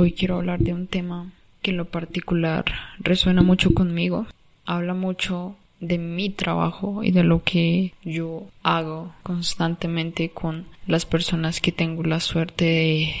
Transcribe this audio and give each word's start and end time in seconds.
Hoy 0.00 0.12
quiero 0.12 0.36
hablar 0.36 0.60
de 0.60 0.72
un 0.72 0.86
tema 0.86 1.30
que 1.60 1.72
en 1.72 1.76
lo 1.76 1.84
particular 1.84 2.64
resuena 3.00 3.42
mucho 3.42 3.74
conmigo. 3.74 4.26
Habla 4.64 4.94
mucho 4.94 5.56
de 5.78 5.98
mi 5.98 6.30
trabajo 6.30 7.04
y 7.04 7.10
de 7.10 7.22
lo 7.22 7.44
que 7.44 7.92
yo 8.02 8.48
hago 8.62 9.14
constantemente 9.22 10.30
con 10.30 10.64
las 10.86 11.04
personas 11.04 11.60
que 11.60 11.70
tengo 11.70 12.02
la 12.02 12.18
suerte 12.18 12.64
de 12.64 13.14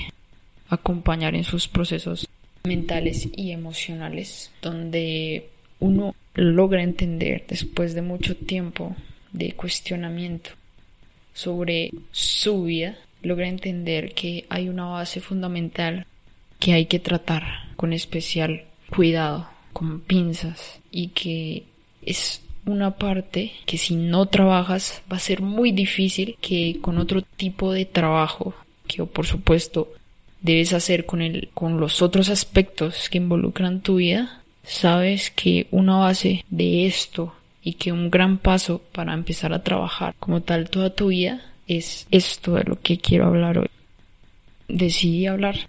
acompañar 0.70 1.34
en 1.34 1.44
sus 1.44 1.68
procesos 1.68 2.26
mentales 2.64 3.28
y 3.36 3.50
emocionales, 3.50 4.50
donde 4.62 5.50
uno 5.80 6.14
logra 6.32 6.82
entender 6.82 7.44
después 7.46 7.92
de 7.92 8.00
mucho 8.00 8.34
tiempo 8.34 8.96
de 9.32 9.52
cuestionamiento 9.52 10.52
sobre 11.34 11.90
su 12.10 12.64
vida, 12.64 12.96
logra 13.20 13.48
entender 13.48 14.14
que 14.14 14.46
hay 14.48 14.70
una 14.70 14.86
base 14.86 15.20
fundamental 15.20 16.06
que 16.60 16.74
hay 16.74 16.86
que 16.86 16.98
tratar 16.98 17.42
con 17.76 17.92
especial 17.92 18.64
cuidado, 18.94 19.48
con 19.72 20.00
pinzas 20.00 20.80
y 20.90 21.08
que 21.08 21.64
es 22.02 22.42
una 22.66 22.96
parte 22.96 23.52
que 23.66 23.78
si 23.78 23.96
no 23.96 24.26
trabajas 24.26 25.02
va 25.10 25.16
a 25.16 25.20
ser 25.20 25.42
muy 25.42 25.72
difícil 25.72 26.36
que 26.40 26.78
con 26.80 26.98
otro 26.98 27.22
tipo 27.22 27.72
de 27.72 27.86
trabajo 27.86 28.54
que 28.86 29.02
por 29.04 29.26
supuesto 29.26 29.92
debes 30.42 30.72
hacer 30.72 31.06
con 31.06 31.22
el 31.22 31.48
con 31.54 31.80
los 31.80 32.02
otros 32.02 32.28
aspectos 32.28 33.08
que 33.08 33.18
involucran 33.18 33.80
tu 33.80 33.96
vida 33.96 34.42
sabes 34.62 35.30
que 35.30 35.66
una 35.70 35.96
base 35.96 36.44
de 36.50 36.86
esto 36.86 37.34
y 37.62 37.74
que 37.74 37.92
un 37.92 38.10
gran 38.10 38.38
paso 38.38 38.82
para 38.92 39.14
empezar 39.14 39.52
a 39.52 39.62
trabajar 39.62 40.14
como 40.18 40.42
tal 40.42 40.70
toda 40.70 40.94
tu 40.94 41.08
vida 41.08 41.40
es 41.66 42.06
esto 42.10 42.54
de 42.54 42.64
lo 42.64 42.80
que 42.80 42.98
quiero 42.98 43.26
hablar 43.26 43.58
hoy. 43.58 43.68
Decidí 44.68 45.26
hablar 45.26 45.68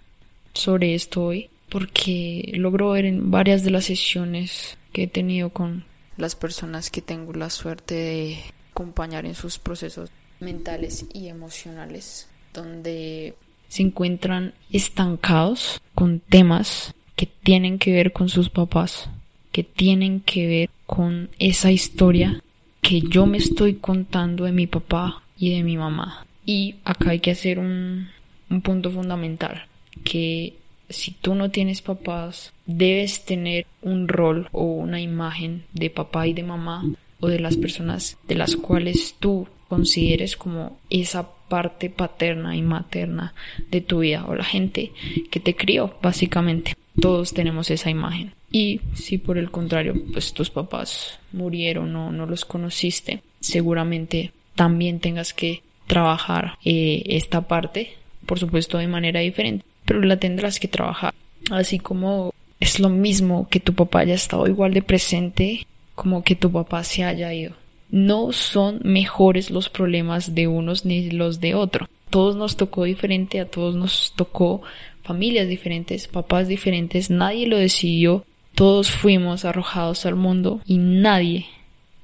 sobre 0.52 0.94
esto 0.94 1.24
hoy 1.24 1.48
porque 1.68 2.52
logro 2.54 2.90
ver 2.90 3.06
en 3.06 3.30
varias 3.30 3.64
de 3.64 3.70
las 3.70 3.86
sesiones 3.86 4.76
que 4.92 5.04
he 5.04 5.06
tenido 5.06 5.50
con 5.50 5.84
las 6.18 6.36
personas 6.36 6.90
que 6.90 7.00
tengo 7.00 7.32
la 7.32 7.48
suerte 7.48 7.94
de 7.94 8.38
acompañar 8.72 9.24
en 9.24 9.34
sus 9.34 9.58
procesos 9.58 10.10
mentales 10.40 11.06
y 11.14 11.28
emocionales, 11.28 12.28
donde 12.52 13.34
se 13.68 13.82
encuentran 13.82 14.52
estancados 14.70 15.80
con 15.94 16.20
temas 16.20 16.94
que 17.16 17.26
tienen 17.26 17.78
que 17.78 17.92
ver 17.92 18.12
con 18.12 18.28
sus 18.28 18.50
papás, 18.50 19.08
que 19.50 19.64
tienen 19.64 20.20
que 20.20 20.46
ver 20.46 20.70
con 20.86 21.30
esa 21.38 21.70
historia 21.70 22.42
que 22.82 23.00
yo 23.00 23.24
me 23.24 23.38
estoy 23.38 23.76
contando 23.76 24.44
de 24.44 24.52
mi 24.52 24.66
papá 24.66 25.22
y 25.38 25.54
de 25.54 25.62
mi 25.62 25.76
mamá. 25.78 26.26
Y 26.44 26.76
acá 26.84 27.10
hay 27.10 27.20
que 27.20 27.30
hacer 27.30 27.58
un, 27.58 28.08
un 28.50 28.60
punto 28.60 28.90
fundamental, 28.90 29.66
que 30.04 30.54
si 30.92 31.12
tú 31.12 31.34
no 31.34 31.50
tienes 31.50 31.82
papás, 31.82 32.52
debes 32.66 33.24
tener 33.24 33.66
un 33.80 34.08
rol 34.08 34.48
o 34.52 34.64
una 34.64 35.00
imagen 35.00 35.64
de 35.72 35.90
papá 35.90 36.26
y 36.26 36.34
de 36.34 36.42
mamá 36.42 36.84
o 37.20 37.28
de 37.28 37.38
las 37.38 37.56
personas 37.56 38.18
de 38.28 38.34
las 38.34 38.56
cuales 38.56 39.16
tú 39.18 39.48
consideres 39.68 40.36
como 40.36 40.78
esa 40.90 41.30
parte 41.48 41.88
paterna 41.88 42.56
y 42.56 42.62
materna 42.62 43.34
de 43.70 43.80
tu 43.80 44.00
vida 44.00 44.26
o 44.26 44.34
la 44.34 44.44
gente 44.44 44.92
que 45.30 45.40
te 45.40 45.54
crió, 45.54 45.94
básicamente. 46.02 46.74
Todos 47.00 47.32
tenemos 47.32 47.70
esa 47.70 47.88
imagen. 47.88 48.34
Y 48.50 48.80
si 48.94 49.16
por 49.16 49.38
el 49.38 49.50
contrario, 49.50 49.94
pues 50.12 50.34
tus 50.34 50.50
papás 50.50 51.18
murieron 51.32 51.94
o 51.96 52.12
no 52.12 52.26
los 52.26 52.44
conociste, 52.44 53.22
seguramente 53.40 54.32
también 54.54 55.00
tengas 55.00 55.32
que 55.32 55.62
trabajar 55.86 56.58
eh, 56.64 57.02
esta 57.06 57.48
parte, 57.48 57.94
por 58.26 58.38
supuesto 58.38 58.76
de 58.76 58.88
manera 58.88 59.20
diferente 59.20 59.64
pero 59.84 60.00
la 60.00 60.18
tendrás 60.18 60.60
que 60.60 60.68
trabajar. 60.68 61.14
Así 61.50 61.78
como 61.78 62.32
es 62.60 62.78
lo 62.78 62.88
mismo 62.88 63.48
que 63.50 63.60
tu 63.60 63.74
papá 63.74 64.00
haya 64.00 64.14
estado 64.14 64.46
igual 64.46 64.72
de 64.72 64.82
presente 64.82 65.66
como 65.94 66.22
que 66.22 66.36
tu 66.36 66.50
papá 66.50 66.84
se 66.84 67.04
haya 67.04 67.32
ido. 67.32 67.54
No 67.90 68.32
son 68.32 68.80
mejores 68.84 69.50
los 69.50 69.68
problemas 69.68 70.34
de 70.34 70.46
unos 70.46 70.84
ni 70.84 71.10
los 71.10 71.40
de 71.40 71.54
otro. 71.54 71.88
Todos 72.08 72.36
nos 72.36 72.56
tocó 72.56 72.84
diferente, 72.84 73.40
a 73.40 73.46
todos 73.46 73.74
nos 73.74 74.12
tocó 74.16 74.62
familias 75.02 75.48
diferentes, 75.48 76.08
papás 76.08 76.48
diferentes, 76.48 77.10
nadie 77.10 77.46
lo 77.46 77.56
decidió, 77.58 78.24
todos 78.54 78.90
fuimos 78.90 79.44
arrojados 79.44 80.06
al 80.06 80.16
mundo 80.16 80.60
y 80.64 80.78
nadie 80.78 81.46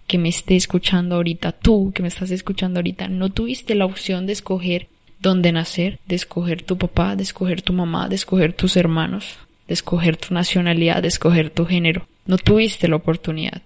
que 0.07 0.19
me 0.19 0.31
esté 0.31 0.57
escuchando 0.57 1.17
ahorita, 1.17 1.53
tú 1.53 1.93
que 1.95 2.03
me 2.03 2.09
estás 2.09 2.31
escuchando 2.31 2.81
ahorita, 2.81 3.09
no 3.09 3.31
tuviste 3.31 3.75
la 3.75 3.85
opción 3.85 4.27
de 4.27 4.33
escoger 4.33 4.89
dónde 5.21 5.53
nacer, 5.53 5.99
de 6.07 6.17
escoger 6.17 6.63
tu 6.63 6.79
papá, 6.79 7.17
de 7.17 7.23
escoger 7.23 7.63
tu 7.63 7.73
mamá, 7.73 8.09
de 8.09 8.15
escoger 8.17 8.53
tus 8.53 8.77
hermanos, 8.77 9.37
de 9.67 9.75
escoger 9.75 10.17
tu 10.17 10.35
nacionalidad, 10.35 11.03
de 11.03 11.09
escoger 11.09 11.51
tu 11.51 11.67
género. 11.67 12.07
No 12.27 12.39
tuviste 12.39 12.89
la 12.89 12.97
oportunidad, 12.97 13.63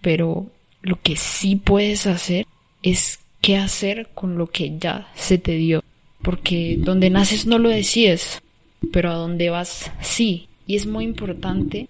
pero 0.00 0.50
lo 0.82 1.00
que 1.00 1.16
sí 1.16 1.56
puedes 1.56 2.06
hacer 2.06 2.46
es 2.82 3.20
qué 3.40 3.56
hacer 3.56 4.08
con 4.14 4.38
lo 4.38 4.48
que 4.48 4.78
ya 4.78 5.08
se 5.14 5.38
te 5.38 5.52
dio. 5.52 5.82
Porque 6.22 6.76
donde 6.78 7.08
naces 7.08 7.46
no 7.46 7.58
lo 7.58 7.70
decides, 7.70 8.42
pero 8.92 9.10
a 9.10 9.14
dónde 9.14 9.50
vas 9.50 9.90
sí. 10.00 10.48
Y 10.66 10.76
es 10.76 10.86
muy 10.86 11.04
importante 11.04 11.88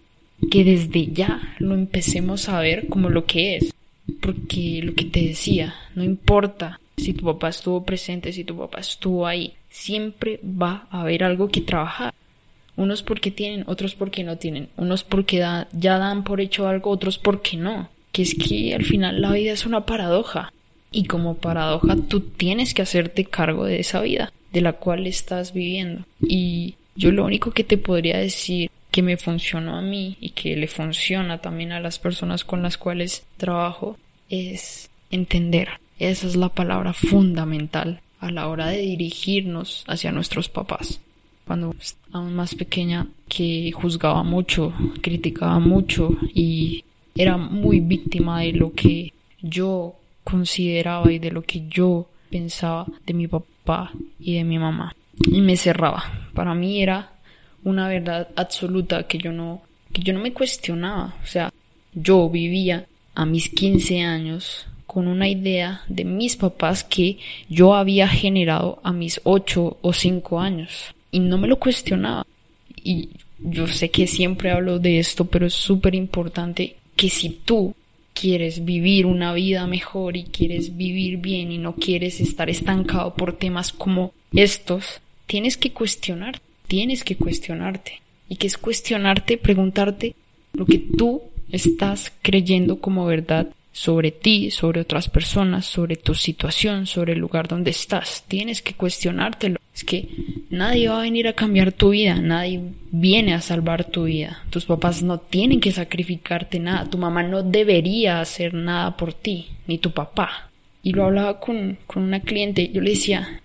que 0.51 0.65
desde 0.65 1.09
ya 1.09 1.41
lo 1.59 1.75
empecemos 1.75 2.49
a 2.49 2.61
ver 2.61 2.89
como 2.89 3.11
lo 3.11 3.27
que 3.27 3.57
es. 3.57 3.75
Porque 4.21 4.81
lo 4.83 4.95
que 4.95 5.05
te 5.05 5.23
decía, 5.23 5.75
no 5.95 6.03
importa 6.03 6.80
si 6.97 7.15
tu 7.15 7.25
papá 7.25 7.49
estuvo 7.49 7.85
presente, 7.85 8.33
si 8.33 8.45
tu 8.45 8.57
papá 8.57 8.81
estuvo 8.81 9.27
ahí, 9.27 9.55
siempre 9.69 10.41
va 10.45 10.87
a 10.91 11.03
haber 11.03 11.25
algo 11.25 11.49
que 11.49 11.61
trabajar. 11.61 12.13
Unos 12.77 13.03
porque 13.03 13.31
tienen, 13.31 13.65
otros 13.67 13.95
porque 13.95 14.25
no 14.25 14.37
tienen. 14.37 14.69
Unos 14.77 15.05
porque 15.05 15.39
ya 15.39 15.99
dan 15.99 16.25
por 16.25 16.41
hecho 16.41 16.69
algo, 16.69 16.91
otros 16.91 17.19
porque 17.19 17.57
no. 17.57 17.89
Que 18.13 18.23
es 18.23 18.35
que 18.35 18.75
al 18.75 18.85
final 18.85 19.21
la 19.21 19.33
vida 19.33 19.53
es 19.53 19.67
una 19.67 19.87
paradoja. 19.87 20.53
Y 20.93 21.05
como 21.05 21.37
paradoja 21.37 21.97
tú 22.09 22.21
tienes 22.21 22.75
que 22.75 22.83
hacerte 22.83 23.25
cargo 23.25 23.65
de 23.65 23.81
esa 23.81 24.01
vida, 24.01 24.33
de 24.53 24.61
la 24.61 24.73
cual 24.73 25.07
estás 25.07 25.53
viviendo. 25.53 26.05
Y 26.21 26.75
yo 26.97 27.13
lo 27.13 27.25
único 27.25 27.53
que 27.53 27.65
te 27.65 27.79
podría 27.79 28.19
decir 28.19 28.71
que 28.91 29.03
me 29.03 29.17
funcionó 29.17 29.77
a 29.77 29.83
mí 29.83 30.17
y 30.21 30.31
que 30.31 30.57
le 30.57 30.67
funciona 30.67 31.39
también 31.39 31.73
a 31.73 31.81
las 31.81 31.99
personas 31.99 32.45
con 32.45 32.63
las 32.63 32.77
cuales 32.77 33.25
trabajo 33.37 33.97
es 34.29 34.91
entender 35.11 35.69
esa 36.09 36.27
es 36.27 36.35
la 36.35 36.49
palabra 36.49 36.93
fundamental 36.95 38.01
a 38.21 38.31
la 38.31 38.49
hora 38.49 38.69
de 38.69 38.79
dirigirnos 38.79 39.85
hacia 39.87 40.13
nuestros 40.13 40.49
papás. 40.49 41.01
Cuando 41.47 41.75
aún 42.13 42.35
más 42.35 42.55
pequeña, 42.55 43.07
que 43.29 43.71
juzgaba 43.73 44.23
mucho, 44.23 44.73
criticaba 45.03 45.59
mucho 45.59 46.17
y 46.35 46.85
era 47.15 47.37
muy 47.37 47.81
víctima 47.81 48.41
de 48.41 48.53
lo 48.53 48.73
que 48.73 49.13
yo 49.43 49.95
consideraba 50.25 51.13
y 51.13 51.19
de 51.19 51.33
lo 51.33 51.43
que 51.43 51.67
yo 51.69 52.09
pensaba 52.31 52.87
de 53.05 53.15
mi 53.15 53.27
papá 53.27 53.93
y 54.19 54.37
de 54.37 54.45
mi 54.45 54.59
mamá. 54.59 54.95
Y 55.31 55.41
me 55.41 55.57
cerraba. 55.57 56.05
Para 56.35 56.55
mí 56.55 56.83
era 56.83 57.13
una 57.65 57.89
verdad 57.89 58.29
absoluta 58.37 59.07
que 59.07 59.19
yo 59.19 59.33
no, 59.33 59.63
que 59.93 60.03
yo 60.03 60.15
no 60.15 60.21
me 60.21 60.33
cuestionaba. 60.33 61.15
O 61.23 61.27
sea, 61.27 61.53
yo 61.93 62.29
vivía 62.31 62.87
a 63.15 63.27
mis 63.27 63.49
15 63.49 64.01
años 64.01 64.67
con 64.91 65.07
una 65.07 65.29
idea 65.29 65.83
de 65.87 66.05
mis 66.05 66.35
papás 66.35 66.83
que 66.83 67.19
yo 67.49 67.77
había 67.77 68.09
generado 68.09 68.81
a 68.83 68.93
mis 68.93 69.21
ocho 69.23 69.77
o 69.83 69.93
cinco 69.93 70.41
años. 70.41 70.97
Y 71.13 71.21
no 71.21 71.39
me 71.39 71.47
lo 71.47 71.61
cuestionaba. 71.61 72.27
Y 72.83 73.11
yo 73.39 73.69
sé 73.69 73.93
que 73.93 74.09
siempre 74.09 74.51
hablo 74.51 74.81
de 74.81 74.99
esto 74.99 75.27
pero 75.27 75.47
es 75.47 75.55
súper 75.55 75.95
importante 75.95 76.75
que 76.97 77.09
si 77.09 77.31
tú 77.31 77.73
quieres 78.15 78.65
vivir 78.65 79.07
una 79.07 79.33
vida 79.33 79.65
mejor 79.69 80.17
y 80.17 80.25
quieres 80.25 80.77
vivir 80.77 81.19
bien 81.19 81.53
y 81.53 81.59
no 81.59 81.77
quieres 81.77 82.21
estar 82.21 82.51
estancado 82.51 83.15
por 83.15 83.35
temas 83.35 83.73
como 83.73 84.13
estos 84.33 85.01
tienes 85.27 85.57
que 85.57 85.71
cuestionar 85.71 86.41
tienes 86.67 87.05
que 87.05 87.15
cuestionarte. 87.15 88.01
Y 88.29 88.37
que 88.37 88.49
es 88.49 88.59
cuestionarte 88.59 89.37
preguntarte 89.37 90.17
lo 90.53 90.67
que 90.67 90.79
tú 90.79 91.23
estás 91.53 92.13
creyendo 92.23 92.81
como 92.81 93.07
verdad 93.07 93.53
sobre 93.73 94.11
ti, 94.11 94.51
sobre 94.51 94.81
otras 94.81 95.09
personas, 95.09 95.67
sobre 95.67 95.97
tu 95.97 96.15
situación, 96.15 96.87
sobre 96.87 97.13
el 97.13 97.19
lugar 97.19 97.49
donde 97.49 97.71
estás. 97.71 98.25
Tienes 98.27 98.63
que 98.63 98.75
cuestionártelo. 98.75 99.59
Es 99.75 99.85
que 99.85 100.09
nadie 100.51 100.89
va 100.89 100.99
a 100.99 101.03
venir 101.03 101.29
a 101.29 101.33
cambiar 101.33 101.73
tu 101.73 101.91
vida, 101.91 102.17
nadie 102.17 102.61
viene 102.91 103.35
a 103.35 103.41
salvar 103.41 103.85
tu 103.85 104.05
vida. 104.05 104.45
Tus 104.51 104.65
papás 104.65 105.03
no 105.03 105.19
tienen 105.19 105.61
que 105.61 105.73
sacrificarte 105.73 106.59
nada, 106.59 106.91
tu 106.91 106.99
mamá 106.99 107.23
no 107.23 107.43
debería 107.43 108.21
hacer 108.21 108.53
nada 108.55 108.97
por 108.97 109.13
ti, 109.15 109.49
ni 109.67 109.79
tu 109.79 109.93
papá. 109.93 110.51
Y 110.83 110.93
lo 110.93 111.05
hablaba 111.05 111.39
con, 111.39 111.79
con 111.87 112.03
una 112.03 112.21
cliente, 112.21 112.71
yo 112.73 112.81
le 112.81 112.91
decía, 112.91 113.41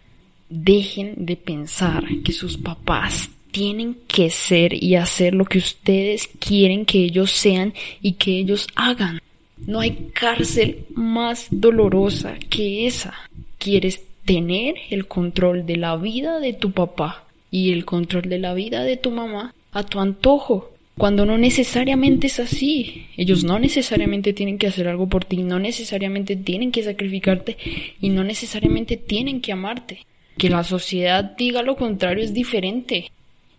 dejen 0.50 1.14
de 1.26 1.36
pensar 1.36 2.04
que 2.24 2.32
sus 2.32 2.58
papás 2.58 3.30
tienen 3.52 3.98
que 4.08 4.30
ser 4.30 4.74
y 4.84 4.96
hacer 4.96 5.34
lo 5.34 5.46
que 5.46 5.60
ustedes 5.60 6.30
quieren 6.40 6.86
que 6.86 7.06
ellos 7.06 7.32
sean 7.32 7.74
y 8.02 8.14
que 8.14 8.40
ellos 8.40 8.68
hagan. 8.76 9.22
No 9.58 9.80
hay 9.80 10.10
cárcel 10.14 10.86
más 10.94 11.48
dolorosa 11.50 12.36
que 12.50 12.88
esa. 12.88 13.14
¿Quieres 13.58 14.04
tener 14.26 14.76
el 14.90 15.08
control 15.08 15.66
de 15.66 15.78
la 15.78 15.96
vida 15.96 16.40
de 16.40 16.54
tu 16.54 16.72
papá 16.72 17.26
y 17.52 17.72
el 17.72 17.86
control 17.86 18.24
de 18.24 18.40
la 18.40 18.54
vida 18.54 18.84
de 18.84 18.98
tu 18.98 19.12
mamá 19.12 19.54
a 19.72 19.84
tu 19.84 20.00
antojo, 20.00 20.72
cuando 20.98 21.26
no 21.26 21.38
necesariamente 21.38 22.28
es 22.28 22.40
así. 22.40 23.08
Ellos 23.18 23.44
no 23.44 23.60
necesariamente 23.60 24.34
tienen 24.34 24.58
que 24.58 24.68
hacer 24.68 24.88
algo 24.88 25.08
por 25.08 25.26
ti, 25.26 25.38
no 25.38 25.60
necesariamente 25.60 26.36
tienen 26.36 26.72
que 26.72 26.84
sacrificarte 26.84 27.58
y 28.02 28.10
no 28.10 28.24
necesariamente 28.24 28.98
tienen 28.98 29.42
que 29.42 29.52
amarte. 29.52 30.06
Que 30.38 30.50
la 30.50 30.64
sociedad 30.64 31.24
diga 31.38 31.62
lo 31.62 31.76
contrario 31.76 32.24
es 32.24 32.34
diferente 32.34 33.12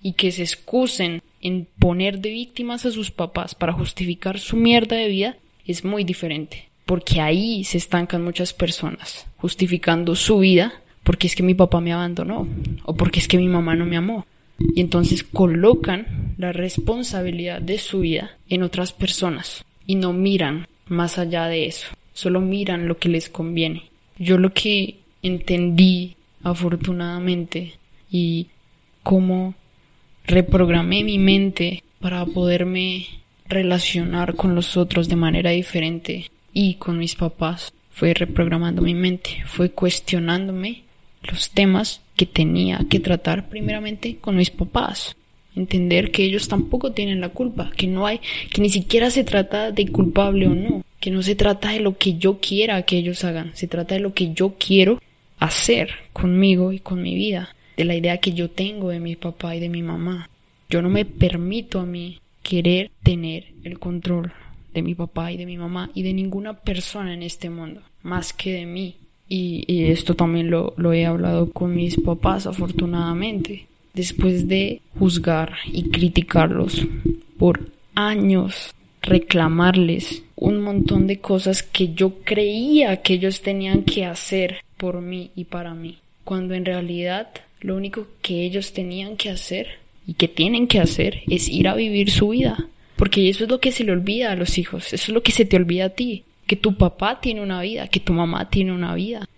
y 0.03 0.13
que 0.13 0.33
se 0.33 0.43
excusen 0.43 1.23
en 1.41 1.67
poner 1.79 2.21
de 2.21 2.31
víctimas 2.31 2.87
a 2.87 2.91
sus 2.91 3.11
papás 3.11 3.55
para 3.55 3.73
justificar 3.73 4.39
su 4.39 4.57
mierda 4.57 4.97
de 4.97 5.09
vida 5.09 5.37
es 5.67 5.85
muy 5.85 6.05
diferente. 6.05 6.69
Porque 6.85 7.21
ahí 7.21 7.65
se 7.65 7.79
estancan 7.79 8.23
muchas 8.23 8.53
personas, 8.53 9.27
justificando 9.39 10.15
su 10.15 10.39
vida 10.39 10.73
porque 11.07 11.29
es 11.29 11.37
que 11.37 11.45
mi 11.45 11.55
papá 11.55 11.81
me 11.81 11.93
abandonó 11.93 12.49
o 12.83 12.97
porque 12.97 13.21
es 13.21 13.29
que 13.29 13.39
mi 13.39 13.47
mamá 13.47 13.77
no 13.77 13.87
me 13.87 13.97
amó. 13.97 14.27
Y 14.59 14.81
entonces 14.81 15.23
colocan 15.23 16.35
la 16.37 16.53
responsabilidad 16.53 17.63
de 17.63 17.79
su 17.79 18.01
vida 18.01 18.37
en 18.49 18.65
otras 18.65 18.93
personas 18.93 19.65
y 19.87 19.95
no 19.95 20.13
miran 20.13 20.67
más 20.89 21.19
allá 21.19 21.47
de 21.47 21.67
eso, 21.67 21.87
solo 22.13 22.41
miran 22.41 22.89
lo 22.89 22.99
que 22.99 23.09
les 23.09 23.29
conviene. 23.29 23.85
Yo 24.19 24.37
lo 24.37 24.53
que 24.53 24.97
entendí 25.23 26.17
afortunadamente 26.43 27.75
y 28.11 28.49
cómo 29.05 29.55
reprogramé 30.25 31.05
mi 31.05 31.21
mente 31.21 31.85
para 32.01 32.27
poderme 32.27 33.07
relacionar 33.49 34.35
con 34.35 34.55
los 34.55 34.77
otros 34.77 35.09
de 35.09 35.17
manera 35.17 35.51
diferente 35.51 36.31
y 36.53 36.75
con 36.75 36.99
mis 36.99 37.15
papás 37.15 37.73
fue 37.91 38.13
reprogramando 38.15 38.83
mi 38.83 38.95
mente, 38.95 39.43
fue 39.47 39.71
cuestionándome 39.71 40.83
los 41.23 41.51
temas 41.51 42.03
que 42.17 42.27
tenía 42.27 42.81
que 42.91 43.01
tratar 43.01 43.49
primeramente 43.49 44.17
con 44.17 44.37
mis 44.37 44.51
papás. 44.51 45.17
Entender 45.55 46.11
que 46.11 46.25
ellos 46.25 46.49
tampoco 46.49 46.93
tienen 46.93 47.23
la 47.23 47.31
culpa, 47.31 47.71
que 47.75 47.87
no 47.87 48.07
hay, 48.07 48.21
que 48.53 48.61
ni 48.61 48.69
siquiera 48.69 49.11
se 49.11 49.25
trata 49.25 49.73
de 49.73 49.89
culpable 49.89 50.47
o 50.47 50.55
no, 50.55 50.85
que 51.01 51.11
no 51.11 51.23
se 51.23 51.35
trata 51.35 51.71
de 51.71 51.81
lo 51.81 51.97
que 51.97 52.19
yo 52.19 52.39
quiera 52.39 52.83
que 52.83 52.99
ellos 52.99 53.25
hagan, 53.25 53.53
se 53.55 53.67
trata 53.67 53.95
de 53.95 54.01
lo 54.01 54.13
que 54.13 54.35
yo 54.35 54.57
quiero 54.59 55.01
hacer 55.39 55.91
conmigo 56.13 56.73
y 56.73 56.81
con 56.81 57.03
mi 57.03 57.15
vida, 57.15 57.55
de 57.77 57.85
la 57.85 57.95
idea 57.95 58.19
que 58.19 58.33
yo 58.33 58.51
tengo 58.51 58.91
de 58.91 59.01
mi 59.01 59.17
papá 59.17 59.57
y 59.57 59.61
de 59.61 59.71
mi 59.71 59.83
mamá. 59.83 60.29
Yo 60.69 60.83
no 60.83 60.91
me 60.91 61.05
permito 61.05 61.81
a 61.81 61.87
mí 61.87 62.19
querer 62.47 62.93
tener 63.03 63.47
el 63.65 63.81
control 63.81 64.33
de 64.73 64.83
mi 64.83 64.95
papá 64.95 65.33
y 65.33 65.37
de 65.37 65.47
mi 65.47 65.59
mamá 65.59 65.91
y 65.95 66.05
de 66.05 66.13
ninguna 66.13 66.55
persona 66.55 67.13
en 67.13 67.25
este 67.25 67.51
mundo, 67.51 67.81
más 68.05 68.33
que 68.33 68.53
de 68.53 68.67
mí. 68.67 68.97
Y, 69.29 69.65
esto 69.91 70.15
también 70.15 70.49
lo, 70.49 70.73
lo 70.77 70.93
he 70.93 71.05
hablado 71.05 71.51
con 71.51 71.75
mis 71.75 72.01
papás, 72.01 72.47
afortunadamente. 72.47 73.67
Después 73.95 74.47
de 74.47 74.81
juzgar 74.97 75.55
y 75.73 75.91
criticarlos 75.91 76.87
por 77.37 77.69
años, 77.97 78.73
reclamarles 79.03 80.23
un 80.37 80.61
montón 80.61 81.09
de 81.09 81.19
cosas 81.19 81.65
que 81.65 81.95
yo 81.95 82.21
creía 82.23 83.03
que 83.03 83.15
ellos 83.15 83.43
tenían 83.43 83.83
que 83.83 84.05
hacer 84.05 84.59
por 84.77 85.01
mí 85.01 85.33
y 85.35 85.45
para 85.45 85.75
mí, 85.75 85.99
cuando 86.23 86.55
en 86.55 86.65
realidad 86.65 87.29
lo 87.61 87.75
único 87.75 88.07
que 88.23 88.45
ellos 88.45 88.73
tenían 88.73 89.17
que 89.17 89.31
hacer 89.31 89.86
y 90.07 90.15
que 90.15 90.29
tienen 90.29 90.67
que 90.67 90.81
hacer 90.81 91.23
es 91.29 91.49
ir 91.49 91.69
a 91.69 91.75
vivir 91.75 92.11
su 92.11 92.29
vida, 92.29 92.69
porque 92.97 93.29
eso 93.29 93.45
es 93.45 93.51
lo 93.51 93.61
que 93.61 93.73
se 93.73 93.85
le 93.85 93.93
olvida 93.93 94.33
a 94.33 94.37
los 94.37 94.59
hijos, 94.59 94.93
eso 94.93 95.11
es 95.11 95.15
lo 95.15 95.23
que 95.23 95.33
se 95.33 95.45
te 95.45 95.57
olvida 95.57 95.87
a 95.87 95.91
ti 95.91 96.25
que 96.47 96.57
tu 96.57 96.77
papá 96.77 97.21
tiene 97.21 97.43
una 97.43 97.61
vida, 97.61 97.89
que 97.89 98.01
tu 98.01 98.13
mamá 98.13 98.49
tiene 98.49 98.73
una 98.73 98.95
vida, 98.95 99.29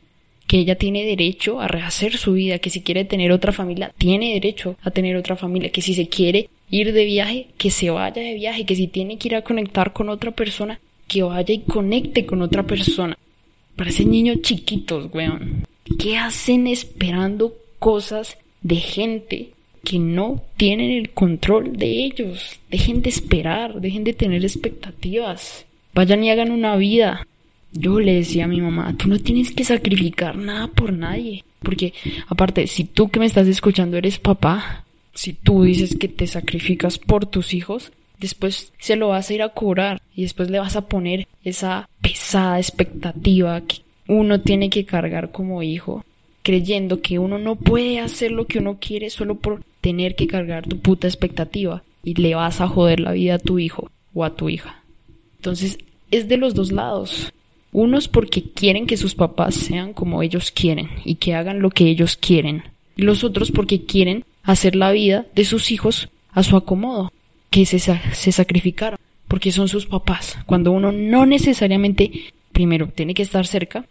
que 0.47 0.59
ella 0.59 0.77
tiene 0.77 1.05
derecho 1.05 1.61
a 1.61 1.69
rehacer 1.69 2.17
su 2.17 2.35
vida, 2.35 2.59
que 2.59 2.71
si 2.71 2.83
quiere 2.83 3.05
tener 3.05 3.33
otra 3.33 3.53
familia, 3.53 3.93
tiene 3.97 4.35
derecho 4.35 4.77
a 4.83 4.91
tener 4.91 5.17
otra 5.17 5.37
familia, 5.37 5.71
que 5.71 5.83
si 5.83 5.95
se 5.95 6.09
quiere 6.09 6.49
ir 6.71 6.93
de 6.93 7.05
viaje, 7.05 7.49
que 7.57 7.71
se 7.71 7.91
vaya 7.91 8.23
de 8.23 8.35
viaje, 8.35 8.67
que 8.67 8.77
si 8.77 8.89
tiene 8.89 9.19
que 9.19 9.29
ir 9.29 9.37
a 9.37 9.43
conectar 9.43 9.93
con 9.93 10.09
otra 10.09 10.33
persona, 10.33 10.81
que 11.07 11.23
vaya 11.23 11.55
y 11.55 11.61
conecte 11.61 12.27
con 12.27 12.43
otra 12.43 12.65
persona. 12.65 13.17
Parecen 13.77 14.11
niños 14.11 14.43
chiquitos, 14.43 15.09
weón. 15.13 15.65
¿Qué 15.99 16.19
hacen 16.19 16.67
esperando 16.67 17.55
cosas 17.79 18.37
de 18.61 18.77
gente 18.77 19.51
que 19.85 19.99
no 19.99 20.43
tienen 20.57 20.91
el 20.91 21.11
control 21.11 21.77
de 21.77 22.05
ellos? 22.05 22.61
Dejen 22.71 23.03
de 23.03 23.11
esperar, 23.11 23.81
dejen 23.81 24.05
de 24.05 24.13
tener 24.13 24.45
expectativas. 24.45 25.67
Vayan 25.95 26.25
y 26.25 26.31
hagan 26.31 26.51
una 26.51 26.77
vida. 26.77 27.27
Yo 27.73 28.01
le 28.01 28.15
decía 28.15 28.45
a 28.45 28.49
mi 28.49 28.61
mamá, 28.61 28.95
tú 28.97 29.09
no 29.09 29.19
tienes 29.19 29.53
que 29.53 29.65
sacrificar 29.65 30.37
nada 30.37 30.69
por 30.69 30.93
nadie. 30.93 31.45
Porque 31.63 31.93
aparte, 32.29 32.67
si 32.67 32.85
tú 32.85 33.09
que 33.09 33.21
me 33.21 33.27
estás 33.27 33.47
escuchando 33.49 33.97
eres 33.97 34.19
papá, 34.19 34.85
si 35.15 35.33
tú 35.33 35.65
dices 35.65 35.97
que 35.97 36.09
te 36.09 36.27
sacrificas 36.27 36.99
por 36.99 37.27
tus 37.27 37.53
hijos, 37.53 37.93
después 38.21 38.73
se 38.79 38.97
lo 38.97 39.09
vas 39.09 39.29
a 39.29 39.35
ir 39.35 39.43
a 39.43 39.49
cobrar 39.49 40.01
y 40.15 40.23
después 40.23 40.51
le 40.51 40.61
vas 40.61 40.77
a 40.77 40.89
poner 40.89 41.27
esa 41.45 41.89
pesada 42.01 42.59
expectativa 42.59 43.61
que 43.63 43.83
uno 44.07 44.41
tiene 44.41 44.71
que 44.71 44.85
cargar 44.85 45.31
como 45.33 45.63
hijo, 45.63 46.05
creyendo 46.49 47.03
que 47.03 47.19
uno 47.19 47.39
no 47.39 47.57
puede 47.57 48.01
hacer 48.01 48.31
lo 48.31 48.47
que 48.47 48.59
uno 48.59 48.79
quiere 48.81 49.11
solo 49.11 49.35
por 49.35 49.63
tener 49.83 50.17
que 50.17 50.27
cargar 50.27 50.67
tu 50.67 50.79
puta 50.79 51.07
expectativa 51.07 51.83
y 52.03 52.15
le 52.15 52.35
vas 52.35 52.63
a 52.63 52.69
joder 52.69 53.01
la 53.01 53.13
vida 53.13 53.35
a 53.35 53.39
tu 53.39 53.59
hijo 53.59 53.91
o 54.15 54.25
a 54.25 54.35
tu 54.35 54.49
hija. 54.49 54.83
Entonces, 55.37 55.77
es 56.11 56.27
de 56.27 56.39
los 56.39 56.55
dos 56.55 56.73
lados. 56.73 57.35
Unos 57.71 58.09
porque 58.09 58.45
quieren 58.45 58.87
que 58.87 58.97
sus 58.97 59.15
papás 59.15 59.57
sean 59.57 59.93
como 59.93 60.23
ellos 60.23 60.51
quieren 60.51 60.89
y 61.05 61.17
que 61.17 61.35
hagan 61.35 61.61
lo 61.61 61.69
que 61.69 61.85
ellos 61.85 62.17
quieren. 62.17 62.63
Y 62.97 63.03
los 63.03 63.25
otros 63.25 63.51
porque 63.51 63.85
quieren 63.85 64.25
hacer 64.43 64.75
la 64.75 64.91
vida 64.91 65.27
de 65.35 65.45
sus 65.45 65.71
hijos 65.71 66.09
a 66.33 66.43
su 66.43 66.57
acomodo, 66.57 67.13
que 67.51 67.67
se, 67.67 67.79
se 67.79 68.33
sacrificaron, 68.33 68.99
porque 69.29 69.53
son 69.53 69.69
sus 69.69 69.85
papás. 69.85 70.39
Cuando 70.47 70.73
uno 70.73 70.93
no 70.93 71.27
necesariamente, 71.27 72.11
primero, 72.53 72.89
tiene 72.89 73.13
que 73.13 73.23
estar 73.23 73.47
cerca, 73.47 73.85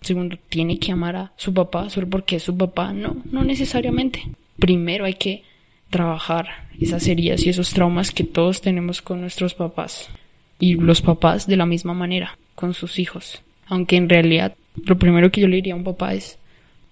segundo, 0.00 0.38
tiene 0.48 0.78
que 0.78 0.92
amar 0.92 1.16
a 1.16 1.32
su 1.36 1.52
papá 1.52 1.90
solo 1.90 2.08
porque 2.08 2.36
es 2.36 2.42
su 2.42 2.56
papá. 2.56 2.92
No, 2.92 3.16
no 3.30 3.44
necesariamente. 3.44 4.22
Primero 4.58 5.04
hay 5.04 5.14
que 5.14 5.42
trabajar 5.90 6.68
esas 6.80 7.06
heridas 7.08 7.44
y 7.44 7.50
esos 7.50 7.70
traumas 7.70 8.12
que 8.12 8.24
todos 8.24 8.60
tenemos 8.60 9.02
con 9.02 9.20
nuestros 9.20 9.54
papás 9.54 10.08
y 10.58 10.74
los 10.74 11.02
papás 11.02 11.46
de 11.46 11.56
la 11.56 11.66
misma 11.66 11.94
manera 11.94 12.38
con 12.54 12.74
sus 12.74 12.98
hijos. 12.98 13.42
Aunque 13.66 13.96
en 13.96 14.08
realidad 14.08 14.54
lo 14.84 14.98
primero 14.98 15.30
que 15.30 15.40
yo 15.40 15.48
le 15.48 15.56
diría 15.56 15.74
a 15.74 15.76
un 15.76 15.84
papá 15.84 16.14
es 16.14 16.38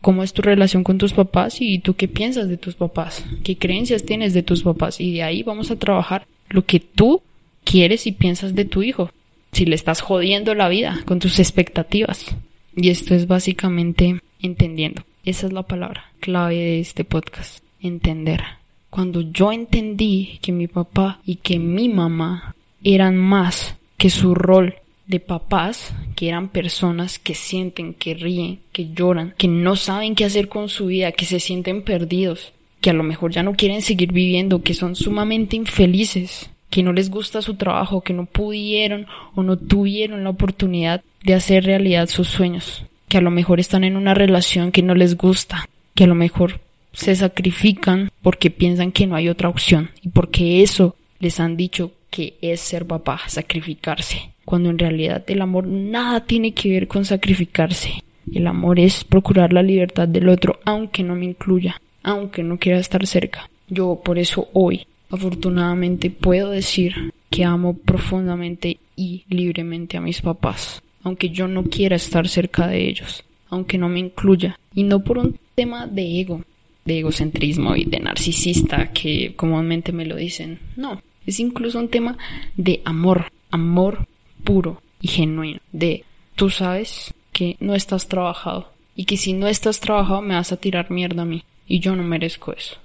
cómo 0.00 0.22
es 0.22 0.32
tu 0.32 0.42
relación 0.42 0.84
con 0.84 0.98
tus 0.98 1.12
papás 1.12 1.60
y 1.60 1.78
tú 1.78 1.94
qué 1.94 2.08
piensas 2.08 2.48
de 2.48 2.56
tus 2.56 2.74
papás, 2.74 3.24
qué 3.44 3.56
creencias 3.56 4.04
tienes 4.04 4.34
de 4.34 4.42
tus 4.42 4.62
papás 4.62 5.00
y 5.00 5.12
de 5.12 5.22
ahí 5.22 5.42
vamos 5.42 5.70
a 5.70 5.76
trabajar 5.76 6.26
lo 6.48 6.64
que 6.64 6.80
tú 6.80 7.22
quieres 7.64 8.06
y 8.06 8.12
piensas 8.12 8.54
de 8.54 8.64
tu 8.64 8.82
hijo. 8.82 9.10
Si 9.52 9.64
le 9.64 9.74
estás 9.74 10.00
jodiendo 10.00 10.54
la 10.54 10.68
vida 10.68 11.00
con 11.04 11.20
tus 11.20 11.38
expectativas. 11.38 12.36
Y 12.80 12.90
esto 12.90 13.16
es 13.16 13.26
básicamente 13.26 14.20
entendiendo. 14.40 15.02
Esa 15.24 15.48
es 15.48 15.52
la 15.52 15.64
palabra 15.64 16.12
clave 16.20 16.54
de 16.54 16.80
este 16.80 17.02
podcast. 17.02 17.64
Entender. 17.80 18.40
Cuando 18.88 19.20
yo 19.20 19.50
entendí 19.50 20.38
que 20.42 20.52
mi 20.52 20.68
papá 20.68 21.20
y 21.24 21.36
que 21.36 21.58
mi 21.58 21.88
mamá 21.88 22.54
eran 22.84 23.16
más 23.16 23.74
que 23.96 24.10
su 24.10 24.32
rol 24.32 24.76
de 25.08 25.18
papás, 25.18 25.92
que 26.14 26.28
eran 26.28 26.50
personas 26.50 27.18
que 27.18 27.34
sienten, 27.34 27.94
que 27.94 28.14
ríen, 28.14 28.60
que 28.70 28.92
lloran, 28.92 29.34
que 29.36 29.48
no 29.48 29.74
saben 29.74 30.14
qué 30.14 30.24
hacer 30.24 30.48
con 30.48 30.68
su 30.68 30.86
vida, 30.86 31.10
que 31.10 31.24
se 31.24 31.40
sienten 31.40 31.82
perdidos, 31.82 32.52
que 32.80 32.90
a 32.90 32.94
lo 32.94 33.02
mejor 33.02 33.32
ya 33.32 33.42
no 33.42 33.54
quieren 33.54 33.82
seguir 33.82 34.12
viviendo, 34.12 34.62
que 34.62 34.74
son 34.74 34.94
sumamente 34.94 35.56
infelices, 35.56 36.48
que 36.78 36.84
no 36.84 36.92
les 36.92 37.10
gusta 37.10 37.42
su 37.42 37.54
trabajo, 37.54 38.02
que 38.02 38.12
no 38.12 38.26
pudieron 38.26 39.08
o 39.34 39.42
no 39.42 39.58
tuvieron 39.58 40.22
la 40.22 40.30
oportunidad 40.30 41.02
de 41.24 41.34
hacer 41.34 41.64
realidad 41.64 42.06
sus 42.06 42.28
sueños, 42.28 42.84
que 43.08 43.18
a 43.18 43.20
lo 43.20 43.32
mejor 43.32 43.58
están 43.58 43.82
en 43.82 43.96
una 43.96 44.14
relación 44.14 44.70
que 44.70 44.84
no 44.84 44.94
les 44.94 45.16
gusta, 45.16 45.68
que 45.96 46.04
a 46.04 46.06
lo 46.06 46.14
mejor 46.14 46.60
se 46.92 47.16
sacrifican 47.16 48.12
porque 48.22 48.52
piensan 48.52 48.92
que 48.92 49.08
no 49.08 49.16
hay 49.16 49.28
otra 49.28 49.48
opción 49.48 49.90
y 50.02 50.10
porque 50.10 50.62
eso 50.62 50.94
les 51.18 51.40
han 51.40 51.56
dicho 51.56 51.90
que 52.10 52.34
es 52.42 52.60
ser 52.60 52.86
papá, 52.86 53.22
sacrificarse, 53.26 54.30
cuando 54.44 54.70
en 54.70 54.78
realidad 54.78 55.24
el 55.26 55.42
amor 55.42 55.66
nada 55.66 56.26
tiene 56.26 56.54
que 56.54 56.70
ver 56.70 56.86
con 56.86 57.04
sacrificarse. 57.04 58.04
El 58.32 58.46
amor 58.46 58.78
es 58.78 59.02
procurar 59.02 59.52
la 59.52 59.64
libertad 59.64 60.06
del 60.06 60.28
otro, 60.28 60.60
aunque 60.64 61.02
no 61.02 61.16
me 61.16 61.24
incluya, 61.24 61.82
aunque 62.04 62.44
no 62.44 62.56
quiera 62.56 62.78
estar 62.78 63.04
cerca. 63.04 63.50
Yo 63.68 64.00
por 64.04 64.16
eso 64.16 64.48
hoy, 64.52 64.86
afortunadamente, 65.10 66.10
puedo 66.10 66.50
decir 66.50 67.12
que 67.30 67.44
amo 67.44 67.74
profundamente 67.74 68.78
y 68.96 69.24
libremente 69.28 69.96
a 69.96 70.00
mis 70.00 70.20
papás, 70.20 70.82
aunque 71.02 71.30
yo 71.30 71.48
no 71.48 71.64
quiera 71.64 71.96
estar 71.96 72.28
cerca 72.28 72.66
de 72.66 72.88
ellos, 72.88 73.24
aunque 73.48 73.78
no 73.78 73.88
me 73.88 74.00
incluya, 74.00 74.58
y 74.74 74.82
no 74.82 75.04
por 75.04 75.18
un 75.18 75.38
tema 75.54 75.86
de 75.86 76.20
ego, 76.20 76.44
de 76.84 77.00
egocentrismo 77.00 77.76
y 77.76 77.84
de 77.84 78.00
narcisista 78.00 78.92
que 78.92 79.34
comúnmente 79.36 79.92
me 79.92 80.06
lo 80.06 80.16
dicen, 80.16 80.58
no, 80.76 81.02
es 81.26 81.40
incluso 81.40 81.78
un 81.78 81.88
tema 81.88 82.16
de 82.56 82.80
amor, 82.84 83.30
amor 83.50 84.06
puro 84.44 84.82
y 85.00 85.08
genuino, 85.08 85.60
de 85.72 86.04
tú 86.34 86.50
sabes 86.50 87.12
que 87.32 87.56
no 87.60 87.74
estás 87.74 88.08
trabajado 88.08 88.72
y 88.96 89.04
que 89.04 89.16
si 89.16 89.32
no 89.32 89.46
estás 89.46 89.80
trabajado 89.80 90.22
me 90.22 90.34
vas 90.34 90.52
a 90.52 90.56
tirar 90.56 90.90
mierda 90.90 91.22
a 91.22 91.26
mí 91.26 91.44
y 91.66 91.80
yo 91.80 91.94
no 91.94 92.02
merezco 92.02 92.52
eso. 92.52 92.76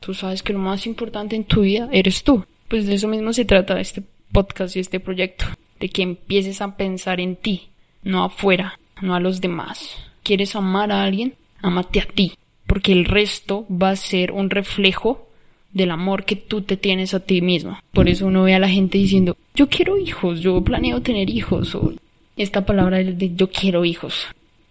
Tú 0.00 0.14
sabes 0.14 0.42
que 0.42 0.52
lo 0.52 0.58
más 0.58 0.86
importante 0.86 1.36
en 1.36 1.44
tu 1.44 1.62
vida 1.62 1.88
eres 1.92 2.22
tú. 2.22 2.44
Pues 2.68 2.86
de 2.86 2.94
eso 2.94 3.08
mismo 3.08 3.32
se 3.32 3.44
trata 3.44 3.80
este 3.80 4.02
podcast 4.32 4.76
y 4.76 4.80
este 4.80 5.00
proyecto. 5.00 5.46
De 5.80 5.88
que 5.88 6.02
empieces 6.02 6.60
a 6.60 6.76
pensar 6.76 7.20
en 7.20 7.36
ti, 7.36 7.68
no 8.02 8.24
afuera, 8.24 8.78
no 9.00 9.14
a 9.14 9.20
los 9.20 9.40
demás. 9.40 9.96
¿Quieres 10.22 10.56
amar 10.56 10.92
a 10.92 11.04
alguien? 11.04 11.34
Amate 11.62 12.00
a 12.00 12.06
ti. 12.06 12.34
Porque 12.66 12.92
el 12.92 13.04
resto 13.04 13.66
va 13.70 13.90
a 13.90 13.96
ser 13.96 14.32
un 14.32 14.50
reflejo 14.50 15.28
del 15.72 15.90
amor 15.90 16.24
que 16.24 16.36
tú 16.36 16.62
te 16.62 16.76
tienes 16.76 17.14
a 17.14 17.20
ti 17.20 17.40
mismo. 17.40 17.78
Por 17.92 18.08
eso 18.08 18.26
uno 18.26 18.42
ve 18.42 18.54
a 18.54 18.58
la 18.58 18.68
gente 18.68 18.98
diciendo, 18.98 19.36
yo 19.54 19.68
quiero 19.68 19.98
hijos, 19.98 20.40
yo 20.40 20.62
planeo 20.62 21.02
tener 21.02 21.30
hijos, 21.30 21.74
o 21.74 21.92
esta 22.36 22.64
palabra 22.64 22.98
de 22.98 23.34
yo 23.34 23.50
quiero 23.50 23.84
hijos. 23.84 24.26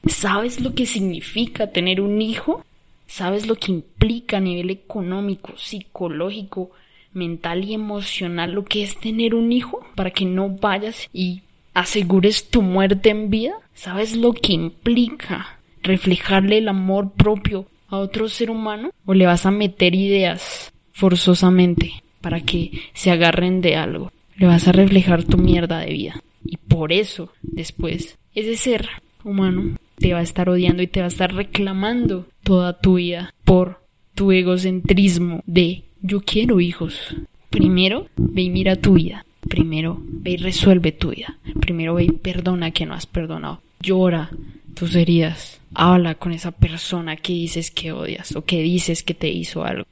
¿Sabes 0.06 0.60
lo 0.62 0.74
que 0.74 0.86
significa 0.86 1.72
tener 1.72 2.02
un 2.02 2.22
hijo? 2.22 2.64
¿Sabes 3.08 3.48
lo 3.48 3.56
que 3.56 3.72
implica 3.72 4.38
a 4.38 4.42
nivel 4.42 4.70
económico, 4.70 5.54
psicológico, 5.58 6.72
mental 7.14 7.64
y 7.64 7.74
emocional 7.74 8.52
lo 8.52 8.66
que 8.66 8.84
es 8.84 9.00
tener 9.00 9.34
un 9.34 9.52
hijo? 9.52 9.80
Para 9.96 10.12
que 10.12 10.26
no 10.26 10.50
vayas 10.50 11.10
y 11.14 11.42
asegures 11.74 12.50
tu 12.50 12.62
muerte 12.62 13.10
en 13.10 13.30
vida. 13.30 13.54
¿Sabes 13.74 14.16
lo 14.16 14.34
que 14.34 14.54
implica 14.54 15.60
reflejarle 15.84 16.58
el 16.58 16.68
amor 16.68 17.14
propio 17.14 17.68
a 17.88 17.98
otro 17.98 18.28
ser 18.28 18.50
humano? 18.50 18.92
¿O 19.06 19.14
le 19.14 19.26
vas 19.26 19.46
a 19.46 19.52
meter 19.52 19.96
ideas 19.96 20.74
forzosamente 20.92 22.04
para 22.22 22.42
que 22.42 22.72
se 22.94 23.12
agarren 23.12 23.62
de 23.62 23.78
algo? 23.78 24.12
Le 24.36 24.48
vas 24.48 24.68
a 24.68 24.74
reflejar 24.74 25.24
tu 25.24 25.38
mierda 25.38 25.80
de 25.80 25.94
vida. 25.94 26.22
Y 26.46 26.58
por 26.58 26.92
eso, 26.92 27.32
después, 27.42 28.18
ese 28.36 28.56
ser 28.56 28.88
humano 29.24 29.78
te 29.98 30.14
va 30.14 30.20
a 30.20 30.24
estar 30.24 30.50
odiando 30.50 30.82
y 30.82 30.88
te 30.88 31.00
va 31.00 31.06
a 31.06 31.10
estar 31.10 31.34
reclamando 31.34 32.28
toda 32.44 32.80
tu 32.80 32.96
vida 32.96 33.34
por 33.44 33.82
tu 34.16 34.32
egocentrismo 34.32 35.44
de 35.46 35.84
yo 36.02 36.22
quiero 36.22 36.60
hijos. 36.60 37.16
Primero, 37.50 38.08
ve 38.16 38.44
y 38.44 38.50
mira 38.50 38.76
tu 38.76 38.94
vida. 38.94 39.26
Primero, 39.48 40.00
ve 40.02 40.32
y 40.32 40.38
resuelve 40.38 40.92
tu 40.92 41.12
vida. 41.12 41.38
Primero, 41.60 41.96
ve 41.96 42.06
y 42.06 42.12
perdona 42.12 42.68
a 42.68 42.72
quien 42.72 42.90
no 42.90 42.96
has 42.96 43.06
perdonado. 43.06 43.62
Llora 43.82 44.30
tus 44.74 44.96
heridas. 44.96 45.60
Habla 45.74 46.16
con 46.16 46.32
esa 46.32 46.52
persona 46.52 47.16
que 47.16 47.34
dices 47.34 47.72
que 47.72 47.92
odias 47.92 48.36
o 48.36 48.46
que 48.46 48.62
dices 48.62 49.04
que 49.04 49.14
te 49.14 49.30
hizo 49.30 49.64
algo. 49.64 49.86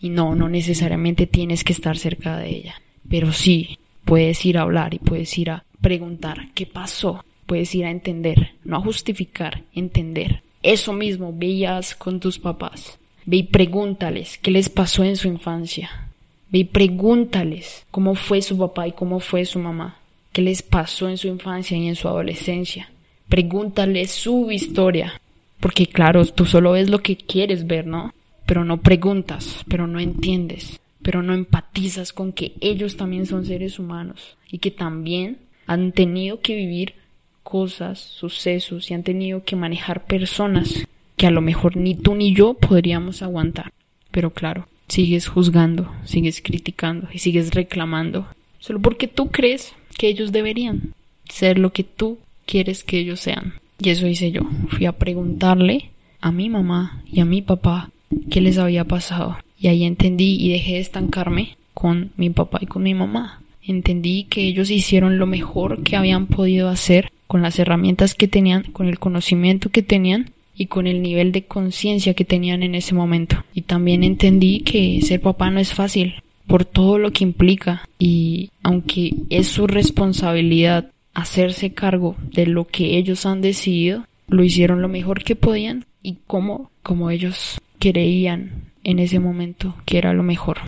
Y 0.00 0.08
no, 0.08 0.34
no 0.34 0.48
necesariamente 0.48 1.26
tienes 1.26 1.64
que 1.64 1.72
estar 1.72 1.98
cerca 1.98 2.38
de 2.38 2.48
ella. 2.48 2.74
Pero 3.08 3.32
sí, 3.32 3.78
puedes 4.04 4.44
ir 4.46 4.56
a 4.56 4.62
hablar 4.62 4.94
y 4.94 4.98
puedes 4.98 5.36
ir 5.36 5.50
a 5.50 5.64
preguntar 5.80 6.48
qué 6.54 6.66
pasó, 6.66 7.24
puedes 7.50 7.74
ir 7.74 7.84
a 7.84 7.90
entender, 7.90 8.52
no 8.62 8.76
a 8.76 8.80
justificar, 8.80 9.64
entender. 9.74 10.40
Eso 10.62 10.92
mismo 10.92 11.34
veías 11.36 11.96
con 11.96 12.20
tus 12.20 12.38
papás. 12.38 12.96
Ve 13.26 13.38
y 13.38 13.42
pregúntales 13.42 14.38
qué 14.38 14.52
les 14.52 14.68
pasó 14.68 15.02
en 15.02 15.16
su 15.16 15.26
infancia. 15.26 16.06
Ve 16.52 16.60
y 16.60 16.64
pregúntales 16.64 17.84
cómo 17.90 18.14
fue 18.14 18.40
su 18.40 18.56
papá 18.56 18.86
y 18.86 18.92
cómo 18.92 19.18
fue 19.18 19.44
su 19.44 19.58
mamá. 19.58 19.98
¿Qué 20.32 20.42
les 20.42 20.62
pasó 20.62 21.08
en 21.08 21.18
su 21.18 21.26
infancia 21.26 21.76
y 21.76 21.88
en 21.88 21.96
su 21.96 22.06
adolescencia? 22.06 22.88
Pregúntales 23.28 24.12
su 24.12 24.52
historia. 24.52 25.20
Porque 25.58 25.88
claro, 25.88 26.24
tú 26.26 26.46
solo 26.46 26.70
ves 26.70 26.88
lo 26.88 27.00
que 27.00 27.16
quieres 27.16 27.66
ver, 27.66 27.84
¿no? 27.84 28.14
Pero 28.46 28.64
no 28.64 28.80
preguntas, 28.80 29.64
pero 29.66 29.88
no 29.88 29.98
entiendes, 29.98 30.78
pero 31.02 31.20
no 31.20 31.34
empatizas 31.34 32.12
con 32.12 32.32
que 32.32 32.52
ellos 32.60 32.96
también 32.96 33.26
son 33.26 33.44
seres 33.44 33.80
humanos 33.80 34.36
y 34.52 34.58
que 34.58 34.70
también 34.70 35.38
han 35.66 35.90
tenido 35.90 36.42
que 36.42 36.54
vivir 36.54 36.99
cosas, 37.42 37.98
sucesos 37.98 38.90
y 38.90 38.94
han 38.94 39.02
tenido 39.02 39.44
que 39.44 39.56
manejar 39.56 40.04
personas 40.04 40.86
que 41.16 41.26
a 41.26 41.30
lo 41.30 41.40
mejor 41.40 41.76
ni 41.76 41.94
tú 41.94 42.14
ni 42.14 42.34
yo 42.34 42.54
podríamos 42.54 43.22
aguantar. 43.22 43.72
Pero 44.10 44.30
claro, 44.30 44.66
sigues 44.88 45.28
juzgando, 45.28 45.92
sigues 46.04 46.40
criticando 46.42 47.08
y 47.12 47.18
sigues 47.18 47.52
reclamando 47.52 48.26
solo 48.58 48.80
porque 48.80 49.08
tú 49.08 49.30
crees 49.30 49.74
que 49.98 50.08
ellos 50.08 50.32
deberían 50.32 50.94
ser 51.28 51.58
lo 51.58 51.72
que 51.72 51.84
tú 51.84 52.18
quieres 52.46 52.84
que 52.84 52.98
ellos 52.98 53.20
sean. 53.20 53.54
Y 53.78 53.90
eso 53.90 54.06
hice 54.06 54.30
yo. 54.30 54.42
Fui 54.68 54.86
a 54.86 54.92
preguntarle 54.92 55.90
a 56.20 56.32
mi 56.32 56.48
mamá 56.48 57.02
y 57.10 57.20
a 57.20 57.24
mi 57.24 57.42
papá 57.42 57.90
qué 58.30 58.40
les 58.40 58.58
había 58.58 58.84
pasado. 58.84 59.38
Y 59.58 59.68
ahí 59.68 59.84
entendí 59.84 60.36
y 60.40 60.52
dejé 60.52 60.72
de 60.72 60.80
estancarme 60.80 61.56
con 61.74 62.12
mi 62.16 62.30
papá 62.30 62.58
y 62.60 62.66
con 62.66 62.82
mi 62.82 62.94
mamá. 62.94 63.40
Entendí 63.62 64.24
que 64.24 64.42
ellos 64.42 64.70
hicieron 64.70 65.18
lo 65.18 65.26
mejor 65.26 65.82
que 65.82 65.96
habían 65.96 66.26
podido 66.26 66.68
hacer 66.68 67.10
con 67.30 67.42
las 67.42 67.60
herramientas 67.60 68.16
que 68.16 68.26
tenían, 68.26 68.64
con 68.72 68.88
el 68.88 68.98
conocimiento 68.98 69.68
que 69.70 69.84
tenían 69.84 70.32
y 70.56 70.66
con 70.66 70.88
el 70.88 71.00
nivel 71.00 71.30
de 71.30 71.44
conciencia 71.44 72.14
que 72.14 72.24
tenían 72.24 72.64
en 72.64 72.74
ese 72.74 72.92
momento. 72.92 73.44
Y 73.54 73.60
también 73.60 74.02
entendí 74.02 74.62
que 74.62 75.00
ser 75.02 75.20
papá 75.20 75.48
no 75.48 75.60
es 75.60 75.72
fácil 75.72 76.24
por 76.48 76.64
todo 76.64 76.98
lo 76.98 77.12
que 77.12 77.22
implica 77.22 77.88
y 78.00 78.50
aunque 78.64 79.14
es 79.30 79.46
su 79.46 79.68
responsabilidad 79.68 80.90
hacerse 81.14 81.72
cargo 81.72 82.16
de 82.32 82.46
lo 82.46 82.64
que 82.64 82.98
ellos 82.98 83.24
han 83.26 83.42
decidido, 83.42 84.06
lo 84.26 84.42
hicieron 84.42 84.82
lo 84.82 84.88
mejor 84.88 85.22
que 85.22 85.36
podían 85.36 85.84
y 86.02 86.16
como, 86.26 86.72
como 86.82 87.12
ellos 87.12 87.60
creían 87.78 88.72
en 88.82 88.98
ese 88.98 89.20
momento 89.20 89.76
que 89.84 89.98
era 89.98 90.12
lo 90.14 90.24
mejor. 90.24 90.62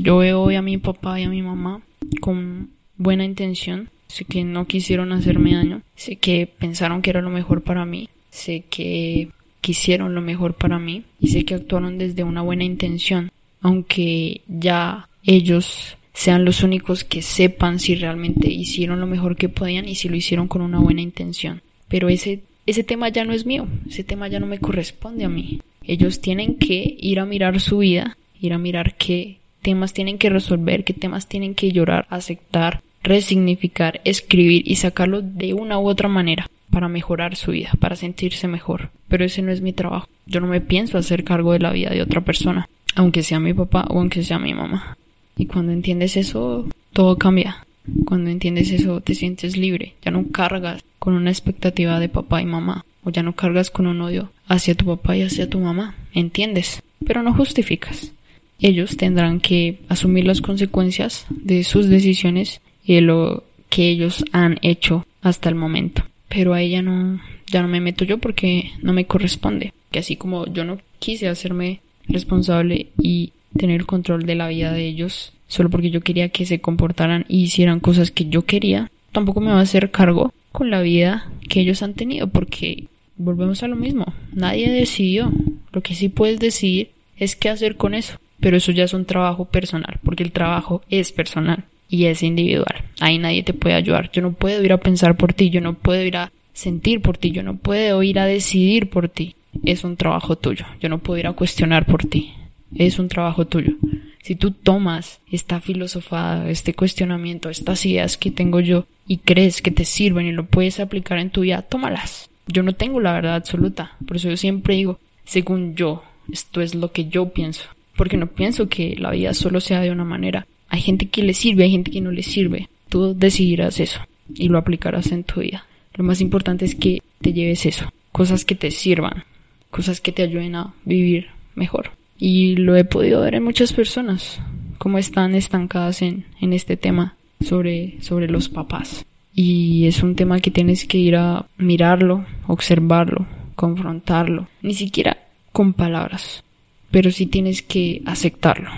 Yo 0.00 0.16
veo 0.16 0.42
hoy 0.42 0.56
a 0.56 0.62
mi 0.62 0.78
papá 0.78 1.20
y 1.20 1.22
a 1.22 1.28
mi 1.28 1.42
mamá 1.42 1.80
con 2.20 2.70
buena 2.96 3.24
intención, 3.24 3.88
Sé 4.12 4.26
que 4.26 4.44
no 4.44 4.66
quisieron 4.66 5.10
hacerme 5.12 5.54
daño. 5.54 5.80
Sé 5.96 6.16
que 6.16 6.46
pensaron 6.46 7.00
que 7.00 7.08
era 7.08 7.22
lo 7.22 7.30
mejor 7.30 7.62
para 7.62 7.86
mí. 7.86 8.10
Sé 8.28 8.62
que 8.68 9.30
quisieron 9.62 10.14
lo 10.14 10.20
mejor 10.20 10.52
para 10.52 10.78
mí. 10.78 11.04
Y 11.18 11.28
sé 11.28 11.46
que 11.46 11.54
actuaron 11.54 11.96
desde 11.96 12.22
una 12.22 12.42
buena 12.42 12.64
intención. 12.64 13.30
Aunque 13.62 14.42
ya 14.46 15.08
ellos 15.22 15.96
sean 16.12 16.44
los 16.44 16.62
únicos 16.62 17.04
que 17.04 17.22
sepan 17.22 17.80
si 17.80 17.94
realmente 17.94 18.50
hicieron 18.50 19.00
lo 19.00 19.06
mejor 19.06 19.34
que 19.34 19.48
podían 19.48 19.88
y 19.88 19.94
si 19.94 20.10
lo 20.10 20.16
hicieron 20.16 20.46
con 20.46 20.60
una 20.60 20.78
buena 20.78 21.00
intención. 21.00 21.62
Pero 21.88 22.10
ese, 22.10 22.40
ese 22.66 22.84
tema 22.84 23.08
ya 23.08 23.24
no 23.24 23.32
es 23.32 23.46
mío. 23.46 23.66
Ese 23.88 24.04
tema 24.04 24.28
ya 24.28 24.40
no 24.40 24.46
me 24.46 24.58
corresponde 24.58 25.24
a 25.24 25.30
mí. 25.30 25.62
Ellos 25.84 26.20
tienen 26.20 26.56
que 26.56 26.98
ir 27.00 27.18
a 27.18 27.24
mirar 27.24 27.58
su 27.60 27.78
vida, 27.78 28.18
ir 28.38 28.52
a 28.52 28.58
mirar 28.58 28.94
qué 28.96 29.38
temas 29.62 29.94
tienen 29.94 30.18
que 30.18 30.28
resolver, 30.28 30.84
qué 30.84 30.92
temas 30.92 31.30
tienen 31.30 31.54
que 31.54 31.72
llorar, 31.72 32.06
aceptar, 32.10 32.82
resignificar, 33.02 34.00
escribir 34.04 34.62
y 34.66 34.76
sacarlo 34.76 35.22
de 35.22 35.54
una 35.54 35.78
u 35.78 35.88
otra 35.88 36.08
manera 36.08 36.48
para 36.70 36.88
mejorar 36.88 37.36
su 37.36 37.50
vida, 37.50 37.70
para 37.78 37.96
sentirse 37.96 38.48
mejor. 38.48 38.90
Pero 39.08 39.24
ese 39.24 39.42
no 39.42 39.52
es 39.52 39.60
mi 39.60 39.72
trabajo. 39.72 40.08
Yo 40.26 40.40
no 40.40 40.46
me 40.46 40.60
pienso 40.60 40.98
hacer 40.98 41.24
cargo 41.24 41.52
de 41.52 41.58
la 41.58 41.72
vida 41.72 41.90
de 41.90 42.02
otra 42.02 42.22
persona, 42.22 42.68
aunque 42.94 43.22
sea 43.22 43.40
mi 43.40 43.52
papá 43.52 43.86
o 43.90 43.98
aunque 43.98 44.22
sea 44.22 44.38
mi 44.38 44.54
mamá. 44.54 44.96
Y 45.36 45.46
cuando 45.46 45.72
entiendes 45.72 46.16
eso, 46.16 46.68
todo 46.92 47.18
cambia. 47.18 47.66
Cuando 48.04 48.30
entiendes 48.30 48.70
eso, 48.70 49.00
te 49.00 49.14
sientes 49.14 49.56
libre. 49.56 49.94
Ya 50.02 50.10
no 50.10 50.28
cargas 50.30 50.82
con 50.98 51.14
una 51.14 51.30
expectativa 51.30 52.00
de 52.00 52.08
papá 52.08 52.40
y 52.40 52.46
mamá. 52.46 52.84
O 53.04 53.10
ya 53.10 53.22
no 53.22 53.34
cargas 53.34 53.70
con 53.70 53.86
un 53.86 54.00
odio 54.00 54.30
hacia 54.46 54.74
tu 54.74 54.86
papá 54.86 55.16
y 55.16 55.22
hacia 55.22 55.50
tu 55.50 55.58
mamá. 55.58 55.96
¿Entiendes? 56.14 56.82
Pero 57.04 57.22
no 57.22 57.34
justificas. 57.34 58.12
Ellos 58.60 58.96
tendrán 58.96 59.40
que 59.40 59.80
asumir 59.88 60.24
las 60.24 60.40
consecuencias 60.40 61.26
de 61.30 61.64
sus 61.64 61.88
decisiones 61.88 62.60
y 62.84 62.94
de 62.94 63.00
lo 63.00 63.44
que 63.68 63.88
ellos 63.88 64.24
han 64.32 64.58
hecho 64.62 65.06
hasta 65.22 65.48
el 65.48 65.54
momento. 65.54 66.02
Pero 66.28 66.54
a 66.54 66.60
ella 66.60 66.82
no, 66.82 67.20
ya 67.50 67.62
no 67.62 67.68
me 67.68 67.80
meto 67.80 68.04
yo 68.04 68.18
porque 68.18 68.72
no 68.82 68.92
me 68.92 69.06
corresponde. 69.06 69.72
Que 69.90 69.98
así 69.98 70.16
como 70.16 70.46
yo 70.46 70.64
no 70.64 70.78
quise 70.98 71.28
hacerme 71.28 71.80
responsable 72.08 72.88
y 72.98 73.32
tener 73.56 73.80
el 73.80 73.86
control 73.86 74.24
de 74.24 74.34
la 74.34 74.48
vida 74.48 74.72
de 74.72 74.86
ellos 74.86 75.32
solo 75.46 75.68
porque 75.68 75.90
yo 75.90 76.00
quería 76.00 76.30
que 76.30 76.46
se 76.46 76.60
comportaran 76.60 77.26
y 77.28 77.42
hicieran 77.42 77.80
cosas 77.80 78.10
que 78.10 78.26
yo 78.26 78.46
quería, 78.46 78.90
tampoco 79.12 79.42
me 79.42 79.52
va 79.52 79.58
a 79.58 79.62
hacer 79.62 79.90
cargo 79.90 80.32
con 80.50 80.70
la 80.70 80.80
vida 80.80 81.30
que 81.48 81.60
ellos 81.60 81.82
han 81.82 81.92
tenido 81.92 82.28
porque 82.28 82.86
volvemos 83.16 83.62
a 83.62 83.68
lo 83.68 83.76
mismo. 83.76 84.14
Nadie 84.32 84.70
decidió. 84.70 85.30
Lo 85.72 85.82
que 85.82 85.94
sí 85.94 86.08
puedes 86.08 86.38
decidir 86.38 86.90
es 87.16 87.36
qué 87.36 87.50
hacer 87.50 87.76
con 87.76 87.94
eso. 87.94 88.18
Pero 88.40 88.56
eso 88.56 88.72
ya 88.72 88.84
es 88.84 88.92
un 88.92 89.04
trabajo 89.04 89.44
personal, 89.44 90.00
porque 90.02 90.24
el 90.24 90.32
trabajo 90.32 90.82
es 90.90 91.12
personal 91.12 91.64
y 91.92 92.06
es 92.06 92.22
individual. 92.22 92.84
Ahí 93.00 93.18
nadie 93.18 93.42
te 93.42 93.52
puede 93.52 93.74
ayudar. 93.74 94.10
Yo 94.12 94.22
no 94.22 94.32
puedo 94.32 94.64
ir 94.64 94.72
a 94.72 94.78
pensar 94.78 95.14
por 95.18 95.34
ti, 95.34 95.50
yo 95.50 95.60
no 95.60 95.74
puedo 95.74 96.02
ir 96.02 96.16
a 96.16 96.32
sentir 96.54 97.02
por 97.02 97.18
ti, 97.18 97.32
yo 97.32 97.42
no 97.42 97.58
puedo 97.58 98.02
ir 98.02 98.18
a 98.18 98.24
decidir 98.24 98.88
por 98.88 99.10
ti. 99.10 99.36
Es 99.62 99.84
un 99.84 99.98
trabajo 99.98 100.36
tuyo. 100.36 100.64
Yo 100.80 100.88
no 100.88 101.00
puedo 101.00 101.18
ir 101.18 101.26
a 101.26 101.34
cuestionar 101.34 101.84
por 101.84 102.06
ti. 102.06 102.32
Es 102.74 102.98
un 102.98 103.08
trabajo 103.08 103.46
tuyo. 103.46 103.74
Si 104.22 104.36
tú 104.36 104.52
tomas 104.52 105.20
esta 105.30 105.60
filosofada, 105.60 106.48
este 106.48 106.72
cuestionamiento, 106.72 107.50
estas 107.50 107.84
ideas 107.84 108.16
que 108.16 108.30
tengo 108.30 108.60
yo 108.60 108.86
y 109.06 109.18
crees 109.18 109.60
que 109.60 109.70
te 109.70 109.84
sirven 109.84 110.26
y 110.26 110.32
lo 110.32 110.46
puedes 110.46 110.80
aplicar 110.80 111.18
en 111.18 111.28
tu 111.28 111.42
vida, 111.42 111.60
tómalas. 111.60 112.30
Yo 112.46 112.62
no 112.62 112.72
tengo 112.72 113.00
la 113.00 113.12
verdad 113.12 113.34
absoluta. 113.34 113.98
Por 114.08 114.16
eso 114.16 114.30
yo 114.30 114.38
siempre 114.38 114.76
digo, 114.76 114.98
según 115.26 115.74
yo, 115.74 116.02
esto 116.32 116.62
es 116.62 116.74
lo 116.74 116.90
que 116.90 117.08
yo 117.08 117.34
pienso. 117.34 117.64
Porque 117.98 118.16
no 118.16 118.28
pienso 118.28 118.70
que 118.70 118.96
la 118.96 119.10
vida 119.10 119.34
solo 119.34 119.60
sea 119.60 119.82
de 119.82 119.90
una 119.90 120.04
manera. 120.04 120.46
Hay 120.72 120.80
gente 120.80 121.10
que 121.10 121.22
le 121.22 121.34
sirve, 121.34 121.64
hay 121.64 121.70
gente 121.70 121.90
que 121.90 122.00
no 122.00 122.10
le 122.10 122.22
sirve. 122.22 122.70
Tú 122.88 123.14
decidirás 123.14 123.78
eso 123.78 124.00
y 124.34 124.48
lo 124.48 124.56
aplicarás 124.56 125.12
en 125.12 125.22
tu 125.22 125.42
vida. 125.42 125.66
Lo 125.94 126.02
más 126.02 126.22
importante 126.22 126.64
es 126.64 126.74
que 126.74 127.02
te 127.20 127.34
lleves 127.34 127.66
eso, 127.66 127.92
cosas 128.10 128.46
que 128.46 128.54
te 128.54 128.70
sirvan, 128.70 129.24
cosas 129.70 130.00
que 130.00 130.12
te 130.12 130.22
ayuden 130.22 130.54
a 130.54 130.72
vivir 130.86 131.26
mejor. 131.54 131.90
Y 132.18 132.56
lo 132.56 132.74
he 132.74 132.84
podido 132.84 133.20
ver 133.20 133.34
en 133.34 133.44
muchas 133.44 133.74
personas, 133.74 134.40
cómo 134.78 134.96
están 134.96 135.34
estancadas 135.34 136.00
en, 136.00 136.24
en 136.40 136.54
este 136.54 136.78
tema 136.78 137.16
sobre, 137.42 138.00
sobre 138.00 138.28
los 138.28 138.48
papás. 138.48 139.04
Y 139.34 139.86
es 139.86 140.02
un 140.02 140.16
tema 140.16 140.40
que 140.40 140.50
tienes 140.50 140.86
que 140.86 140.96
ir 140.96 141.16
a 141.16 141.44
mirarlo, 141.58 142.24
observarlo, 142.46 143.26
confrontarlo, 143.56 144.48
ni 144.62 144.72
siquiera 144.72 145.18
con 145.52 145.74
palabras, 145.74 146.44
pero 146.90 147.10
sí 147.10 147.26
tienes 147.26 147.60
que 147.60 148.00
aceptarlo. 148.06 148.70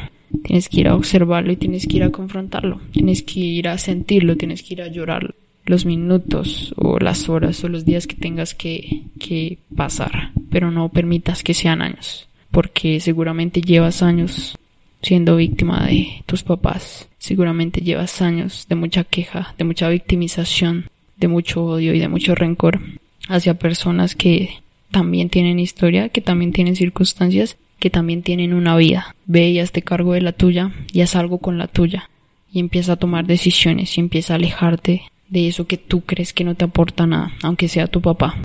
Tienes 0.43 0.69
que 0.69 0.81
ir 0.81 0.89
a 0.89 0.95
observarlo 0.95 1.53
y 1.53 1.57
tienes 1.57 1.87
que 1.87 1.97
ir 1.97 2.03
a 2.03 2.11
confrontarlo. 2.11 2.81
Tienes 2.93 3.23
que 3.23 3.41
ir 3.41 3.69
a 3.69 3.79
sentirlo, 3.79 4.37
tienes 4.37 4.63
que 4.63 4.75
ir 4.75 4.83
a 4.83 4.89
llorarlo. 4.89 5.35
Los 5.67 5.87
minutos 5.87 6.75
o 6.77 6.99
las 6.99 7.29
horas 7.29 7.63
o 7.65 7.69
los 7.69 7.85
días 7.85 8.07
que 8.07 8.17
tengas 8.17 8.55
que, 8.55 9.03
que 9.19 9.59
pasar. 9.75 10.33
Pero 10.51 10.71
no 10.71 10.89
permitas 10.89 11.43
que 11.43 11.55
sean 11.55 11.83
años. 11.83 12.29
Porque 12.51 13.01
seguramente 13.01 13.61
llevas 13.61 14.03
años 14.03 14.59
siendo 15.03 15.37
víctima 15.37 15.87
de 15.87 16.23
tus 16.27 16.43
papás. 16.43 17.09
Seguramente 17.19 17.81
llevas 17.81 18.21
años 18.23 18.67
de 18.69 18.75
mucha 18.75 19.05
queja, 19.05 19.55
de 19.59 19.65
mucha 19.65 19.89
victimización, 19.89 20.91
de 21.17 21.29
mucho 21.29 21.65
odio 21.65 21.95
y 21.95 21.99
de 21.99 22.09
mucho 22.09 22.35
rencor 22.35 22.81
hacia 23.29 23.55
personas 23.59 24.15
que 24.15 24.63
también 24.91 25.31
tienen 25.31 25.59
historia, 25.59 26.09
que 26.09 26.21
también 26.21 26.53
tienen 26.53 26.77
circunstancias 26.77 27.57
que 27.79 27.91
también 27.91 28.23
tienen 28.23 28.55
una 28.55 28.77
vida. 28.77 29.15
Ve 29.27 29.51
y 29.51 29.59
hazte 29.59 29.83
cargo 29.83 30.15
de 30.15 30.21
la 30.21 30.33
tuya 30.33 30.73
y 30.93 31.01
haz 31.01 31.17
algo 31.17 31.39
con 31.39 31.59
la 31.59 31.67
tuya. 31.67 32.11
Y 32.53 32.61
empieza 32.61 32.93
a 32.93 32.97
tomar 32.97 33.27
decisiones 33.27 33.97
y 33.97 34.01
empieza 34.01 34.35
a 34.35 34.37
alejarte 34.37 35.03
de 35.29 35.49
eso 35.49 35.67
que 35.67 35.77
tú 35.77 36.03
crees 36.03 36.33
que 36.33 36.45
no 36.45 36.55
te 36.55 36.65
aporta 36.65 37.07
nada, 37.07 37.33
aunque 37.43 37.69
sea 37.69 37.87
tu 37.87 38.01
papá. 38.01 38.37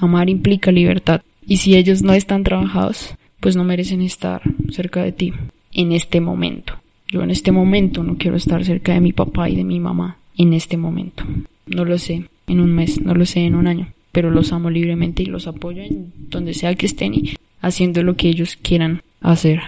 Amar 0.00 0.28
implica 0.28 0.70
libertad. 0.70 1.22
Y 1.46 1.58
si 1.58 1.76
ellos 1.76 2.02
no 2.02 2.12
están 2.12 2.44
trabajados, 2.44 3.14
pues 3.40 3.56
no 3.56 3.64
merecen 3.64 4.02
estar 4.02 4.42
cerca 4.70 5.02
de 5.02 5.12
ti 5.12 5.32
en 5.72 5.92
este 5.92 6.20
momento. 6.20 6.74
Yo 7.08 7.22
en 7.22 7.30
este 7.30 7.52
momento 7.52 8.02
no 8.02 8.16
quiero 8.16 8.36
estar 8.36 8.64
cerca 8.64 8.94
de 8.94 9.00
mi 9.00 9.12
papá 9.12 9.48
y 9.48 9.56
de 9.56 9.64
mi 9.64 9.80
mamá. 9.80 10.18
En 10.36 10.52
este 10.52 10.76
momento. 10.76 11.24
No 11.66 11.84
lo 11.84 11.98
sé 11.98 12.28
en 12.46 12.60
un 12.60 12.72
mes, 12.72 13.00
no 13.00 13.14
lo 13.14 13.24
sé 13.26 13.40
en 13.40 13.54
un 13.54 13.66
año, 13.66 13.92
pero 14.12 14.30
los 14.30 14.52
amo 14.52 14.70
libremente 14.70 15.22
y 15.22 15.26
los 15.26 15.46
apoyo 15.46 15.82
en 15.82 16.12
donde 16.28 16.54
sea 16.54 16.74
que 16.74 16.86
estén 16.86 17.14
y 17.14 17.34
haciendo 17.64 18.02
lo 18.02 18.14
que 18.14 18.28
ellos 18.28 18.56
quieran 18.60 19.02
hacer. 19.20 19.60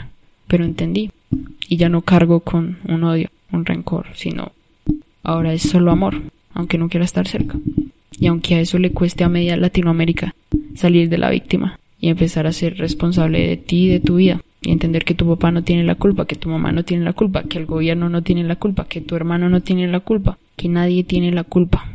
Pero 0.46 0.64
entendí. 0.64 1.10
Y 1.68 1.76
ya 1.76 1.88
no 1.88 2.02
cargo 2.02 2.40
con 2.40 2.78
un 2.86 3.02
odio, 3.04 3.30
un 3.50 3.64
rencor, 3.64 4.06
sino 4.14 4.52
ahora 5.22 5.52
es 5.52 5.62
solo 5.62 5.90
amor, 5.90 6.22
aunque 6.54 6.78
no 6.78 6.88
quiera 6.88 7.04
estar 7.04 7.26
cerca. 7.26 7.58
Y 8.18 8.28
aunque 8.28 8.54
a 8.54 8.60
eso 8.60 8.78
le 8.78 8.92
cueste 8.92 9.24
a 9.24 9.28
media 9.28 9.56
Latinoamérica 9.56 10.34
salir 10.74 11.08
de 11.08 11.18
la 11.18 11.30
víctima 11.30 11.80
y 12.00 12.08
empezar 12.08 12.46
a 12.46 12.52
ser 12.52 12.76
responsable 12.78 13.46
de 13.48 13.56
ti 13.56 13.86
y 13.86 13.88
de 13.88 14.00
tu 14.00 14.16
vida 14.16 14.40
y 14.62 14.70
entender 14.70 15.04
que 15.04 15.14
tu 15.14 15.26
papá 15.26 15.50
no 15.50 15.64
tiene 15.64 15.84
la 15.84 15.96
culpa, 15.96 16.26
que 16.26 16.36
tu 16.36 16.48
mamá 16.48 16.72
no 16.72 16.84
tiene 16.84 17.04
la 17.04 17.12
culpa, 17.12 17.42
que 17.44 17.58
el 17.58 17.66
gobierno 17.66 18.08
no 18.08 18.22
tiene 18.22 18.44
la 18.44 18.56
culpa, 18.56 18.86
que 18.86 19.00
tu 19.00 19.16
hermano 19.16 19.48
no 19.48 19.60
tiene 19.60 19.88
la 19.88 20.00
culpa, 20.00 20.38
que 20.56 20.68
nadie 20.68 21.02
tiene 21.04 21.32
la 21.32 21.44
culpa. 21.44 21.90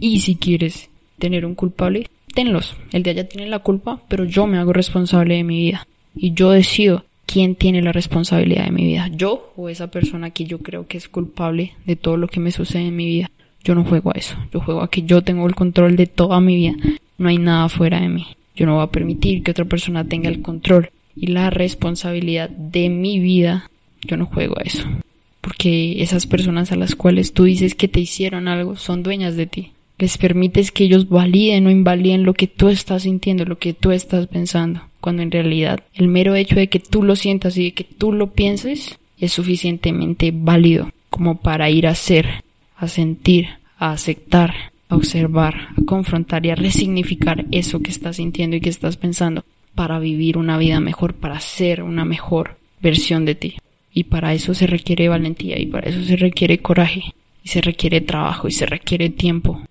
Y 0.00 0.20
si 0.20 0.36
quieres 0.36 0.88
tener 1.18 1.46
un 1.46 1.54
culpable, 1.54 2.08
tenlos. 2.32 2.76
El 2.92 3.02
de 3.02 3.10
allá 3.10 3.28
tiene 3.28 3.48
la 3.48 3.60
culpa, 3.60 4.00
pero 4.08 4.24
yo 4.24 4.46
me 4.46 4.58
hago 4.58 4.72
responsable 4.72 5.36
de 5.36 5.44
mi 5.44 5.58
vida. 5.58 5.86
Y 6.14 6.34
yo 6.34 6.50
decido 6.50 7.04
quién 7.26 7.54
tiene 7.54 7.82
la 7.82 7.92
responsabilidad 7.92 8.64
de 8.64 8.72
mi 8.72 8.84
vida. 8.84 9.08
Yo 9.08 9.52
o 9.56 9.68
esa 9.68 9.90
persona 9.90 10.30
que 10.30 10.44
yo 10.44 10.58
creo 10.58 10.86
que 10.86 10.98
es 10.98 11.08
culpable 11.08 11.74
de 11.86 11.96
todo 11.96 12.16
lo 12.16 12.28
que 12.28 12.40
me 12.40 12.52
sucede 12.52 12.86
en 12.86 12.96
mi 12.96 13.06
vida. 13.06 13.30
Yo 13.64 13.74
no 13.74 13.84
juego 13.84 14.10
a 14.10 14.18
eso. 14.18 14.36
Yo 14.52 14.60
juego 14.60 14.82
a 14.82 14.90
que 14.90 15.02
yo 15.02 15.22
tengo 15.22 15.46
el 15.46 15.54
control 15.54 15.96
de 15.96 16.06
toda 16.06 16.40
mi 16.40 16.56
vida. 16.56 16.74
No 17.18 17.28
hay 17.28 17.38
nada 17.38 17.68
fuera 17.68 18.00
de 18.00 18.08
mí. 18.08 18.26
Yo 18.54 18.66
no 18.66 18.74
voy 18.74 18.84
a 18.84 18.90
permitir 18.90 19.42
que 19.42 19.52
otra 19.52 19.64
persona 19.64 20.04
tenga 20.04 20.28
el 20.28 20.42
control 20.42 20.90
y 21.16 21.28
la 21.28 21.50
responsabilidad 21.50 22.50
de 22.50 22.88
mi 22.88 23.18
vida. 23.18 23.70
Yo 24.02 24.16
no 24.16 24.26
juego 24.26 24.58
a 24.58 24.62
eso. 24.62 24.84
Porque 25.40 26.02
esas 26.02 26.26
personas 26.26 26.72
a 26.72 26.76
las 26.76 26.94
cuales 26.94 27.32
tú 27.32 27.44
dices 27.44 27.74
que 27.74 27.88
te 27.88 28.00
hicieron 28.00 28.48
algo 28.48 28.76
son 28.76 29.02
dueñas 29.02 29.36
de 29.36 29.46
ti 29.46 29.72
les 30.02 30.18
permites 30.18 30.72
que 30.72 30.82
ellos 30.82 31.08
validen 31.08 31.68
o 31.68 31.70
invaliden 31.70 32.24
lo 32.24 32.34
que 32.34 32.48
tú 32.48 32.70
estás 32.70 33.04
sintiendo, 33.04 33.44
lo 33.44 33.60
que 33.60 33.72
tú 33.72 33.92
estás 33.92 34.26
pensando, 34.26 34.80
cuando 35.00 35.22
en 35.22 35.30
realidad 35.30 35.84
el 35.94 36.08
mero 36.08 36.34
hecho 36.34 36.56
de 36.56 36.66
que 36.66 36.80
tú 36.80 37.04
lo 37.04 37.14
sientas 37.14 37.56
y 37.56 37.66
de 37.66 37.72
que 37.72 37.84
tú 37.84 38.12
lo 38.12 38.32
pienses 38.32 38.98
es 39.20 39.32
suficientemente 39.32 40.32
válido 40.34 40.90
como 41.08 41.36
para 41.36 41.70
ir 41.70 41.86
a 41.86 41.94
ser, 41.94 42.42
a 42.76 42.88
sentir, 42.88 43.46
a 43.78 43.92
aceptar, 43.92 44.72
a 44.88 44.96
observar, 44.96 45.68
a 45.76 45.84
confrontar 45.86 46.44
y 46.46 46.50
a 46.50 46.56
resignificar 46.56 47.46
eso 47.52 47.78
que 47.78 47.92
estás 47.92 48.16
sintiendo 48.16 48.56
y 48.56 48.60
que 48.60 48.70
estás 48.70 48.96
pensando 48.96 49.44
para 49.76 50.00
vivir 50.00 50.36
una 50.36 50.58
vida 50.58 50.80
mejor, 50.80 51.14
para 51.14 51.38
ser 51.38 51.80
una 51.84 52.04
mejor 52.04 52.58
versión 52.80 53.24
de 53.24 53.36
ti. 53.36 53.54
Y 53.94 54.02
para 54.02 54.34
eso 54.34 54.52
se 54.52 54.66
requiere 54.66 55.08
valentía 55.08 55.60
y 55.60 55.66
para 55.66 55.90
eso 55.90 56.02
se 56.02 56.16
requiere 56.16 56.58
coraje 56.58 57.04
y 57.44 57.48
se 57.50 57.60
requiere 57.60 58.00
trabajo 58.00 58.48
y 58.48 58.50
se 58.50 58.66
requiere 58.66 59.08
tiempo 59.08 59.62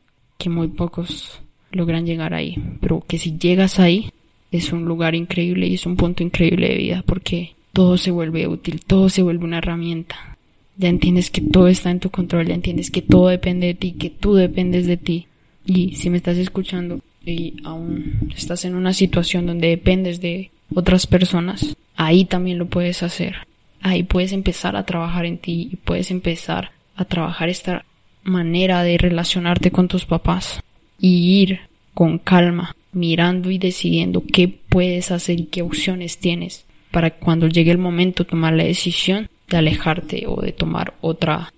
que 0.41 0.49
muy 0.49 0.69
pocos 0.69 1.39
logran 1.71 2.07
llegar 2.07 2.33
ahí, 2.33 2.57
pero 2.79 3.03
que 3.07 3.19
si 3.19 3.37
llegas 3.37 3.79
ahí 3.79 4.09
es 4.51 4.73
un 4.73 4.85
lugar 4.85 5.13
increíble 5.13 5.67
y 5.67 5.75
es 5.75 5.85
un 5.85 5.95
punto 5.95 6.23
increíble 6.23 6.69
de 6.69 6.77
vida 6.77 7.03
porque 7.05 7.53
todo 7.73 7.95
se 7.99 8.09
vuelve 8.09 8.47
útil, 8.47 8.83
todo 8.83 9.07
se 9.09 9.21
vuelve 9.21 9.45
una 9.45 9.59
herramienta. 9.59 10.37
Ya 10.77 10.89
entiendes 10.89 11.29
que 11.29 11.41
todo 11.41 11.67
está 11.67 11.91
en 11.91 11.99
tu 11.99 12.09
control, 12.09 12.47
ya 12.47 12.55
entiendes 12.55 12.89
que 12.89 13.03
todo 13.03 13.27
depende 13.27 13.67
de 13.67 13.73
ti, 13.75 13.91
que 13.91 14.09
tú 14.09 14.33
dependes 14.33 14.87
de 14.87 14.97
ti. 14.97 15.27
Y 15.63 15.93
si 15.93 16.09
me 16.09 16.17
estás 16.17 16.37
escuchando 16.37 17.01
y 17.23 17.57
aún 17.63 18.31
estás 18.35 18.65
en 18.65 18.73
una 18.73 18.93
situación 18.93 19.45
donde 19.45 19.67
dependes 19.67 20.21
de 20.21 20.49
otras 20.73 21.05
personas, 21.05 21.77
ahí 21.95 22.25
también 22.25 22.57
lo 22.57 22.65
puedes 22.65 23.03
hacer. 23.03 23.35
Ahí 23.81 24.01
puedes 24.01 24.31
empezar 24.31 24.75
a 24.75 24.87
trabajar 24.87 25.27
en 25.27 25.37
ti 25.37 25.69
y 25.71 25.75
puedes 25.75 26.09
empezar 26.09 26.71
a 26.95 27.05
trabajar 27.05 27.49
esta 27.49 27.85
manera 28.23 28.83
de 28.83 28.97
relacionarte 28.97 29.71
con 29.71 29.87
tus 29.87 30.05
papás 30.05 30.61
y 30.99 31.41
ir 31.41 31.61
con 31.93 32.17
calma, 32.19 32.75
mirando 32.91 33.51
y 33.51 33.57
decidiendo 33.57 34.23
qué 34.23 34.47
puedes 34.47 35.11
hacer 35.11 35.39
y 35.39 35.45
qué 35.45 35.61
opciones 35.61 36.17
tienes 36.17 36.65
para 36.91 37.11
cuando 37.11 37.47
llegue 37.47 37.71
el 37.71 37.77
momento 37.77 38.25
tomar 38.25 38.53
la 38.53 38.65
decisión 38.65 39.29
de 39.49 39.57
alejarte 39.57 40.25
o 40.27 40.41
de 40.41 40.51
tomar 40.51 40.93
otra 41.01 41.53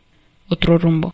otro 0.47 0.77
rumbo 0.77 1.13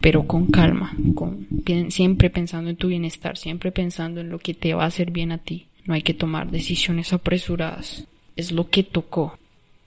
pero 0.00 0.26
con 0.26 0.46
calma, 0.46 0.94
con 1.14 1.46
siempre 1.88 2.30
pensando 2.30 2.70
en 2.70 2.76
tu 2.76 2.88
bienestar, 2.88 3.36
siempre 3.36 3.72
pensando 3.72 4.20
en 4.20 4.30
lo 4.30 4.38
que 4.38 4.54
te 4.54 4.74
va 4.74 4.84
a 4.84 4.88
hacer 4.88 5.10
bien 5.10 5.32
a 5.32 5.38
ti. 5.38 5.66
No 5.86 5.94
hay 5.94 6.02
que 6.02 6.14
tomar 6.14 6.50
decisiones 6.50 7.12
apresuradas. 7.12 8.06
Es 8.36 8.52
lo 8.52 8.68
que 8.70 8.84
tocó. 8.84 9.38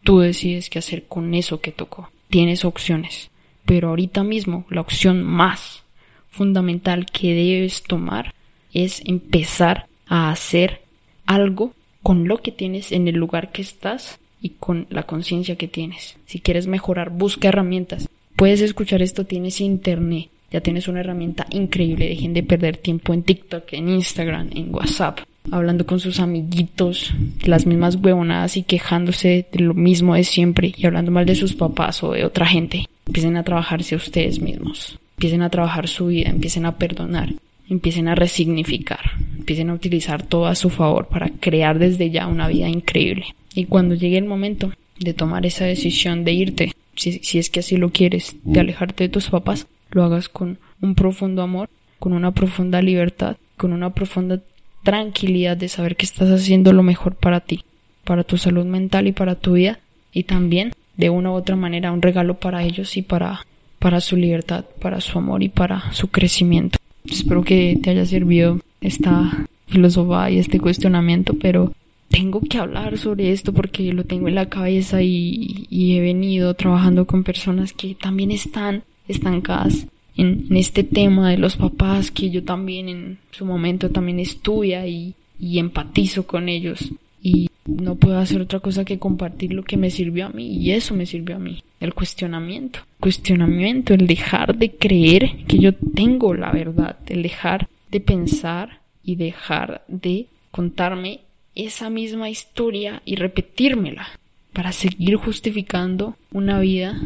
Tú 0.04 0.20
decides 0.20 0.70
qué 0.70 0.80
hacer 0.80 1.06
con 1.08 1.34
eso 1.34 1.62
que 1.62 1.72
tocó. 1.72 2.10
Tienes 2.30 2.66
opciones. 2.66 3.30
Pero 3.66 3.90
ahorita 3.90 4.24
mismo 4.24 4.66
la 4.70 4.82
opción 4.82 5.24
más 5.24 5.84
fundamental 6.30 7.06
que 7.06 7.34
debes 7.34 7.84
tomar 7.84 8.34
es 8.74 9.02
empezar 9.06 9.88
a 10.08 10.32
hacer 10.32 10.82
algo 11.26 11.74
con 12.02 12.28
lo 12.28 12.38
que 12.38 12.52
tienes 12.52 12.92
en 12.92 13.08
el 13.08 13.16
lugar 13.16 13.52
que 13.52 13.62
estás 13.62 14.20
y 14.42 14.50
con 14.60 14.88
la 14.90 15.04
conciencia 15.04 15.56
que 15.56 15.68
tienes. 15.68 16.18
Si 16.26 16.40
quieres 16.40 16.68
mejorar, 16.68 17.12
busca 17.12 17.50
herramientas. 17.50 18.10
Puedes 18.36 18.62
escuchar 18.62 19.02
esto, 19.02 19.26
tienes 19.26 19.62
internet, 19.62 20.30
ya 20.52 20.62
tienes 20.62 20.88
una 20.88 21.02
herramienta 21.02 21.46
increíble. 21.52 22.08
Dejen 22.08 22.34
de 22.34 22.44
perder 22.44 22.78
tiempo 22.78 23.14
en 23.14 23.24
TikTok, 23.24 23.74
en 23.74 23.90
Instagram, 23.90 24.50
en 24.54 24.74
WhatsApp, 24.74 25.20
hablando 25.50 25.86
con 25.86 26.00
sus 26.00 26.20
amiguitos, 26.20 27.14
las 27.44 27.66
mismas 27.66 27.96
huevonadas 27.96 28.58
y 28.58 28.64
quejándose 28.64 29.48
de 29.52 29.60
lo 29.60 29.74
mismo 29.74 30.16
de 30.16 30.24
siempre 30.24 30.74
y 30.76 30.86
hablando 30.86 31.12
mal 31.12 31.26
de 31.26 31.36
sus 31.36 31.56
papás 31.56 32.04
o 32.04 32.12
de 32.12 32.26
otra 32.26 32.46
gente. 32.46 32.86
Empiecen 33.08 33.38
a 33.38 33.44
trabajarse 33.44 33.96
ustedes 33.96 34.40
mismos. 34.40 35.00
Empiecen 35.18 35.42
a 35.42 35.50
trabajar 35.50 35.88
su 35.88 36.08
vida, 36.08 36.30
empiecen 36.30 36.66
a 36.66 36.78
perdonar, 36.78 37.34
empiecen 37.70 38.08
a 38.08 38.16
resignificar, 38.16 39.12
empiecen 39.38 39.70
a 39.70 39.74
utilizar 39.74 40.24
todo 40.24 40.48
a 40.48 40.56
su 40.56 40.70
favor 40.70 41.08
para 41.08 41.30
crear 41.30 41.80
desde 41.80 42.10
ya 42.10 42.28
una 42.28 42.48
vida 42.48 42.68
increíble. 42.68 43.36
Y 43.54 43.66
cuando 43.66 43.96
llegue 43.96 44.18
el 44.18 44.26
momento 44.26 44.72
de 45.00 45.14
tomar 45.14 45.46
esa 45.46 45.66
decisión 45.66 46.24
de 46.24 46.34
irte, 46.34 46.74
si, 46.96 47.20
si 47.20 47.38
es 47.38 47.50
que 47.50 47.60
así 47.60 47.78
lo 47.78 47.92
quieres, 47.92 48.36
de 48.44 48.60
alejarte 48.60 49.06
de 49.06 49.10
tus 49.10 49.30
papás, 49.30 49.68
lo 49.92 50.04
hagas 50.04 50.30
con 50.30 50.58
un 50.82 50.96
profundo 50.96 51.42
amor, 51.42 51.70
con 52.00 52.14
una 52.14 52.32
profunda 52.32 52.82
libertad, 52.82 53.38
con 53.58 53.74
una 53.74 53.94
profunda 53.94 54.42
tranquilidad 54.84 55.58
de 55.58 55.68
saber 55.68 55.96
que 55.96 56.06
estás 56.06 56.30
haciendo 56.30 56.74
lo 56.74 56.84
mejor 56.84 57.16
para 57.16 57.40
ti, 57.40 57.64
para 58.04 58.24
tu 58.24 58.38
salud 58.38 58.66
mental 58.66 59.08
y 59.08 59.12
para 59.12 59.36
tu 59.36 59.54
vida, 59.54 59.80
y 60.14 60.24
también 60.24 60.74
de 60.98 61.10
una 61.10 61.32
u 61.32 61.34
otra 61.34 61.56
manera 61.56 61.92
un 61.92 62.02
regalo 62.02 62.40
para 62.40 62.64
ellos 62.64 62.98
y 62.98 63.02
para, 63.02 63.46
para 63.80 64.02
su 64.02 64.18
libertad, 64.18 64.66
para 64.82 65.02
su 65.02 65.18
amor 65.18 65.44
y 65.44 65.50
para 65.50 65.92
su 65.94 66.10
crecimiento. 66.10 66.78
Espero 67.10 67.44
que 67.44 67.80
te 67.82 67.90
haya 67.90 68.06
servido 68.06 68.60
esta 68.82 69.48
filosofía 69.68 70.30
y 70.30 70.40
este 70.40 70.60
cuestionamiento, 70.60 71.36
pero 71.42 71.74
tengo 72.10 72.42
que 72.42 72.58
hablar 72.58 72.98
sobre 72.98 73.32
esto 73.32 73.54
porque 73.54 73.94
lo 73.94 74.04
tengo 74.04 74.28
en 74.28 74.36
la 74.36 74.50
cabeza 74.50 75.02
y, 75.02 75.66
y 75.70 75.98
he 75.98 76.02
venido 76.02 76.54
trabajando 76.54 77.06
con 77.06 77.24
personas 77.24 77.74
que 77.74 77.96
también 77.96 78.32
están 78.32 78.84
estancadas 79.08 79.88
en, 80.22 80.56
este 80.56 80.84
tema 80.84 81.30
de 81.30 81.38
los 81.38 81.58
papás 81.58 82.12
que 82.12 82.30
yo 82.30 82.44
también 82.44 82.90
en 82.90 83.18
su 83.32 83.46
momento 83.46 83.90
también 83.90 84.20
estudia 84.20 84.88
y, 84.88 85.16
y 85.40 85.60
empatizo 85.60 86.28
con 86.28 86.50
ellos. 86.50 86.92
Y 87.24 87.50
no 87.66 87.96
puedo 87.96 88.18
hacer 88.18 88.42
otra 88.42 88.60
cosa 88.60 88.86
que 88.86 89.00
compartir 89.00 89.54
lo 89.54 89.64
que 89.64 89.78
me 89.78 89.90
sirvió 89.90 90.28
a 90.28 90.30
mí 90.30 90.58
y 90.58 90.72
eso 90.72 90.96
me 90.96 91.06
sirvió 91.06 91.36
a 91.36 91.40
mí, 91.40 91.64
el 91.80 91.94
cuestionamiento, 91.94 92.80
cuestionamiento, 93.00 93.94
el 93.94 94.08
dejar 94.08 94.58
de 94.58 94.72
creer 94.72 95.46
que 95.48 95.60
yo 95.60 95.74
tengo 95.74 96.34
la 96.34 96.52
verdad, 96.52 96.98
el 97.08 97.22
dejar 97.22 97.68
de 97.92 98.00
pensar 98.00 98.82
y 99.04 99.16
dejar 99.16 99.84
de 99.88 100.28
contarme 100.50 101.22
esa 101.54 101.90
misma 101.90 102.30
historia 102.30 103.02
y 103.06 103.16
repetírmela 103.16 104.08
para 104.54 104.72
seguir 104.72 105.16
justificando 105.16 106.16
una 106.32 106.60
vida 106.60 107.00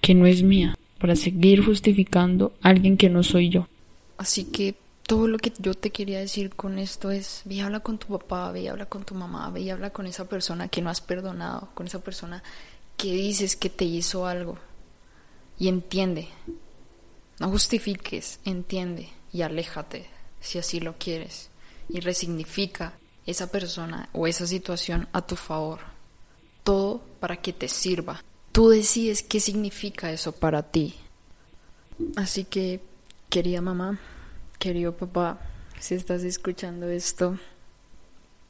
que 0.00 0.14
no 0.14 0.26
es 0.26 0.42
mía, 0.42 0.74
para 1.02 1.16
seguir 1.16 1.64
justificando 1.64 2.52
a 2.62 2.68
alguien 2.68 2.96
que 2.96 3.10
no 3.10 3.24
soy 3.24 3.48
yo. 3.48 3.66
Así 4.18 4.44
que 4.44 4.76
todo 5.04 5.26
lo 5.26 5.36
que 5.36 5.52
yo 5.58 5.74
te 5.74 5.90
quería 5.90 6.20
decir 6.20 6.50
con 6.50 6.78
esto 6.78 7.10
es, 7.10 7.42
ve 7.44 7.56
y 7.56 7.60
habla 7.60 7.80
con 7.80 7.98
tu 7.98 8.06
papá, 8.06 8.52
ve 8.52 8.60
y 8.60 8.68
habla 8.68 8.86
con 8.86 9.04
tu 9.04 9.16
mamá, 9.16 9.50
ve 9.50 9.62
y 9.62 9.70
habla 9.70 9.90
con 9.90 10.06
esa 10.06 10.28
persona 10.28 10.68
que 10.68 10.80
no 10.80 10.90
has 10.90 11.00
perdonado, 11.00 11.70
con 11.74 11.88
esa 11.88 11.98
persona 11.98 12.40
que 12.96 13.12
dices 13.12 13.56
que 13.56 13.68
te 13.68 13.84
hizo 13.84 14.28
algo 14.28 14.58
y 15.58 15.66
entiende. 15.66 16.28
No 17.40 17.48
justifiques, 17.48 18.38
entiende 18.44 19.08
y 19.32 19.42
aléjate 19.42 20.06
si 20.40 20.60
así 20.60 20.78
lo 20.78 20.98
quieres 20.98 21.50
y 21.88 21.98
resignifica 21.98 22.92
esa 23.26 23.50
persona 23.50 24.08
o 24.12 24.28
esa 24.28 24.46
situación 24.46 25.08
a 25.12 25.26
tu 25.26 25.34
favor. 25.34 25.80
Todo 26.62 27.02
para 27.18 27.38
que 27.38 27.52
te 27.52 27.66
sirva. 27.66 28.22
Tú 28.52 28.68
decides 28.68 29.22
qué 29.22 29.40
significa 29.40 30.12
eso 30.12 30.32
para 30.32 30.62
ti. 30.62 30.94
Así 32.16 32.44
que, 32.44 32.80
querida 33.30 33.60
mamá, 33.60 33.98
querido 34.58 34.96
papá, 34.96 35.40
si 35.80 35.94
estás 35.94 36.22
escuchando 36.22 36.88
esto, 36.88 37.38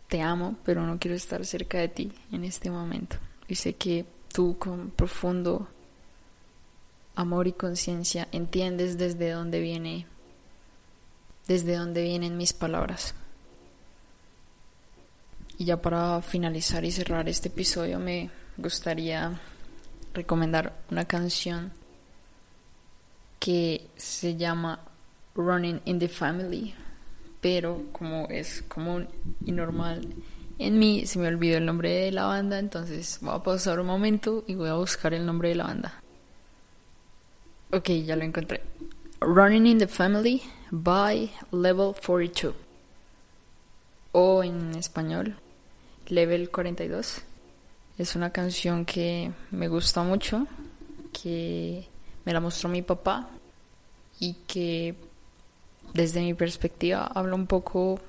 te 0.08 0.20
amo, 0.20 0.56
pero 0.64 0.84
no 0.86 0.98
quiero 0.98 1.16
estar 1.16 1.46
cerca 1.46 1.78
de 1.78 1.88
ti 1.88 2.12
en 2.32 2.44
este 2.44 2.70
momento. 2.70 3.16
Y 3.48 3.54
sé 3.54 3.74
que 3.74 4.04
tú 4.32 4.58
con 4.58 4.90
profundo 4.90 5.68
amor 7.14 7.46
y 7.46 7.52
conciencia 7.52 8.28
entiendes 8.32 8.98
desde 8.98 9.30
dónde 9.30 9.60
viene 9.60 10.06
desde 11.46 11.76
dónde 11.76 12.02
vienen 12.02 12.36
mis 12.36 12.52
palabras. 12.52 13.14
Y 15.58 15.64
ya 15.66 15.80
para 15.80 16.22
finalizar 16.22 16.84
y 16.84 16.90
cerrar 16.90 17.28
este 17.28 17.48
episodio 17.48 17.98
me 17.98 18.30
gustaría 18.56 19.40
recomendar 20.14 20.72
una 20.90 21.04
canción 21.04 21.72
que 23.38 23.88
se 23.96 24.36
llama 24.36 24.80
Running 25.34 25.80
in 25.84 25.98
the 25.98 26.08
Family, 26.08 26.74
pero 27.40 27.84
como 27.92 28.28
es 28.28 28.62
común 28.62 29.08
y 29.44 29.52
normal 29.52 30.06
en 30.58 30.78
mí 30.78 31.06
se 31.06 31.18
me 31.18 31.28
olvidó 31.28 31.56
el 31.56 31.66
nombre 31.66 31.90
de 31.90 32.12
la 32.12 32.26
banda, 32.26 32.58
entonces 32.58 33.18
voy 33.20 33.34
a 33.34 33.42
pausar 33.42 33.80
un 33.80 33.86
momento 33.86 34.44
y 34.46 34.54
voy 34.54 34.68
a 34.68 34.74
buscar 34.74 35.12
el 35.14 35.26
nombre 35.26 35.48
de 35.48 35.56
la 35.56 35.64
banda. 35.64 36.00
Ok, 37.72 37.88
ya 38.04 38.16
lo 38.16 38.22
encontré. 38.22 38.62
Running 39.20 39.66
in 39.66 39.78
the 39.78 39.88
Family 39.88 40.42
by 40.70 41.30
Level 41.50 41.94
42. 41.94 42.54
O 44.12 44.44
en 44.44 44.74
español, 44.74 45.36
Level 46.08 46.50
42. 46.50 47.22
Es 47.98 48.16
una 48.16 48.30
canción 48.30 48.84
que 48.84 49.30
me 49.50 49.68
gusta 49.68 50.02
mucho, 50.02 50.46
que 51.12 51.86
me 52.24 52.32
la 52.32 52.40
mostró 52.40 52.68
mi 52.68 52.82
papá 52.82 53.28
y 54.18 54.34
que 54.46 54.94
desde 55.92 56.22
mi 56.22 56.34
perspectiva 56.34 57.04
habla 57.06 57.34
un 57.34 57.46
poco 57.46 58.00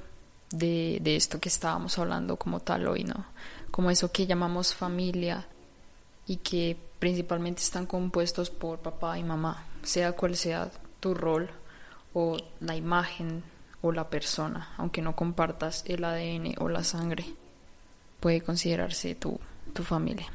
de, 0.51 0.99
de 1.01 1.15
esto 1.15 1.39
que 1.39 1.49
estábamos 1.49 1.97
hablando 1.99 2.37
como 2.37 2.59
tal 2.61 2.87
hoy, 2.87 3.03
¿no? 3.03 3.25
Como 3.71 3.91
eso 3.91 4.11
que 4.11 4.25
llamamos 4.25 4.73
familia 4.73 5.45
y 6.27 6.37
que 6.37 6.77
principalmente 6.99 7.61
están 7.61 7.85
compuestos 7.85 8.49
por 8.49 8.79
papá 8.79 9.17
y 9.17 9.23
mamá, 9.23 9.65
sea 9.83 10.13
cual 10.13 10.37
sea 10.37 10.71
tu 10.99 11.13
rol 11.13 11.49
o 12.13 12.37
la 12.61 12.75
imagen 12.75 13.43
o 13.81 13.91
la 13.91 14.09
persona, 14.09 14.73
aunque 14.77 15.01
no 15.01 15.15
compartas 15.15 15.83
el 15.87 16.05
ADN 16.05 16.55
o 16.59 16.69
la 16.69 16.85
sangre, 16.85 17.25
puede 18.21 18.39
considerarse 18.39 19.15
tu, 19.15 19.37
tu 19.73 19.83
familia. 19.83 20.25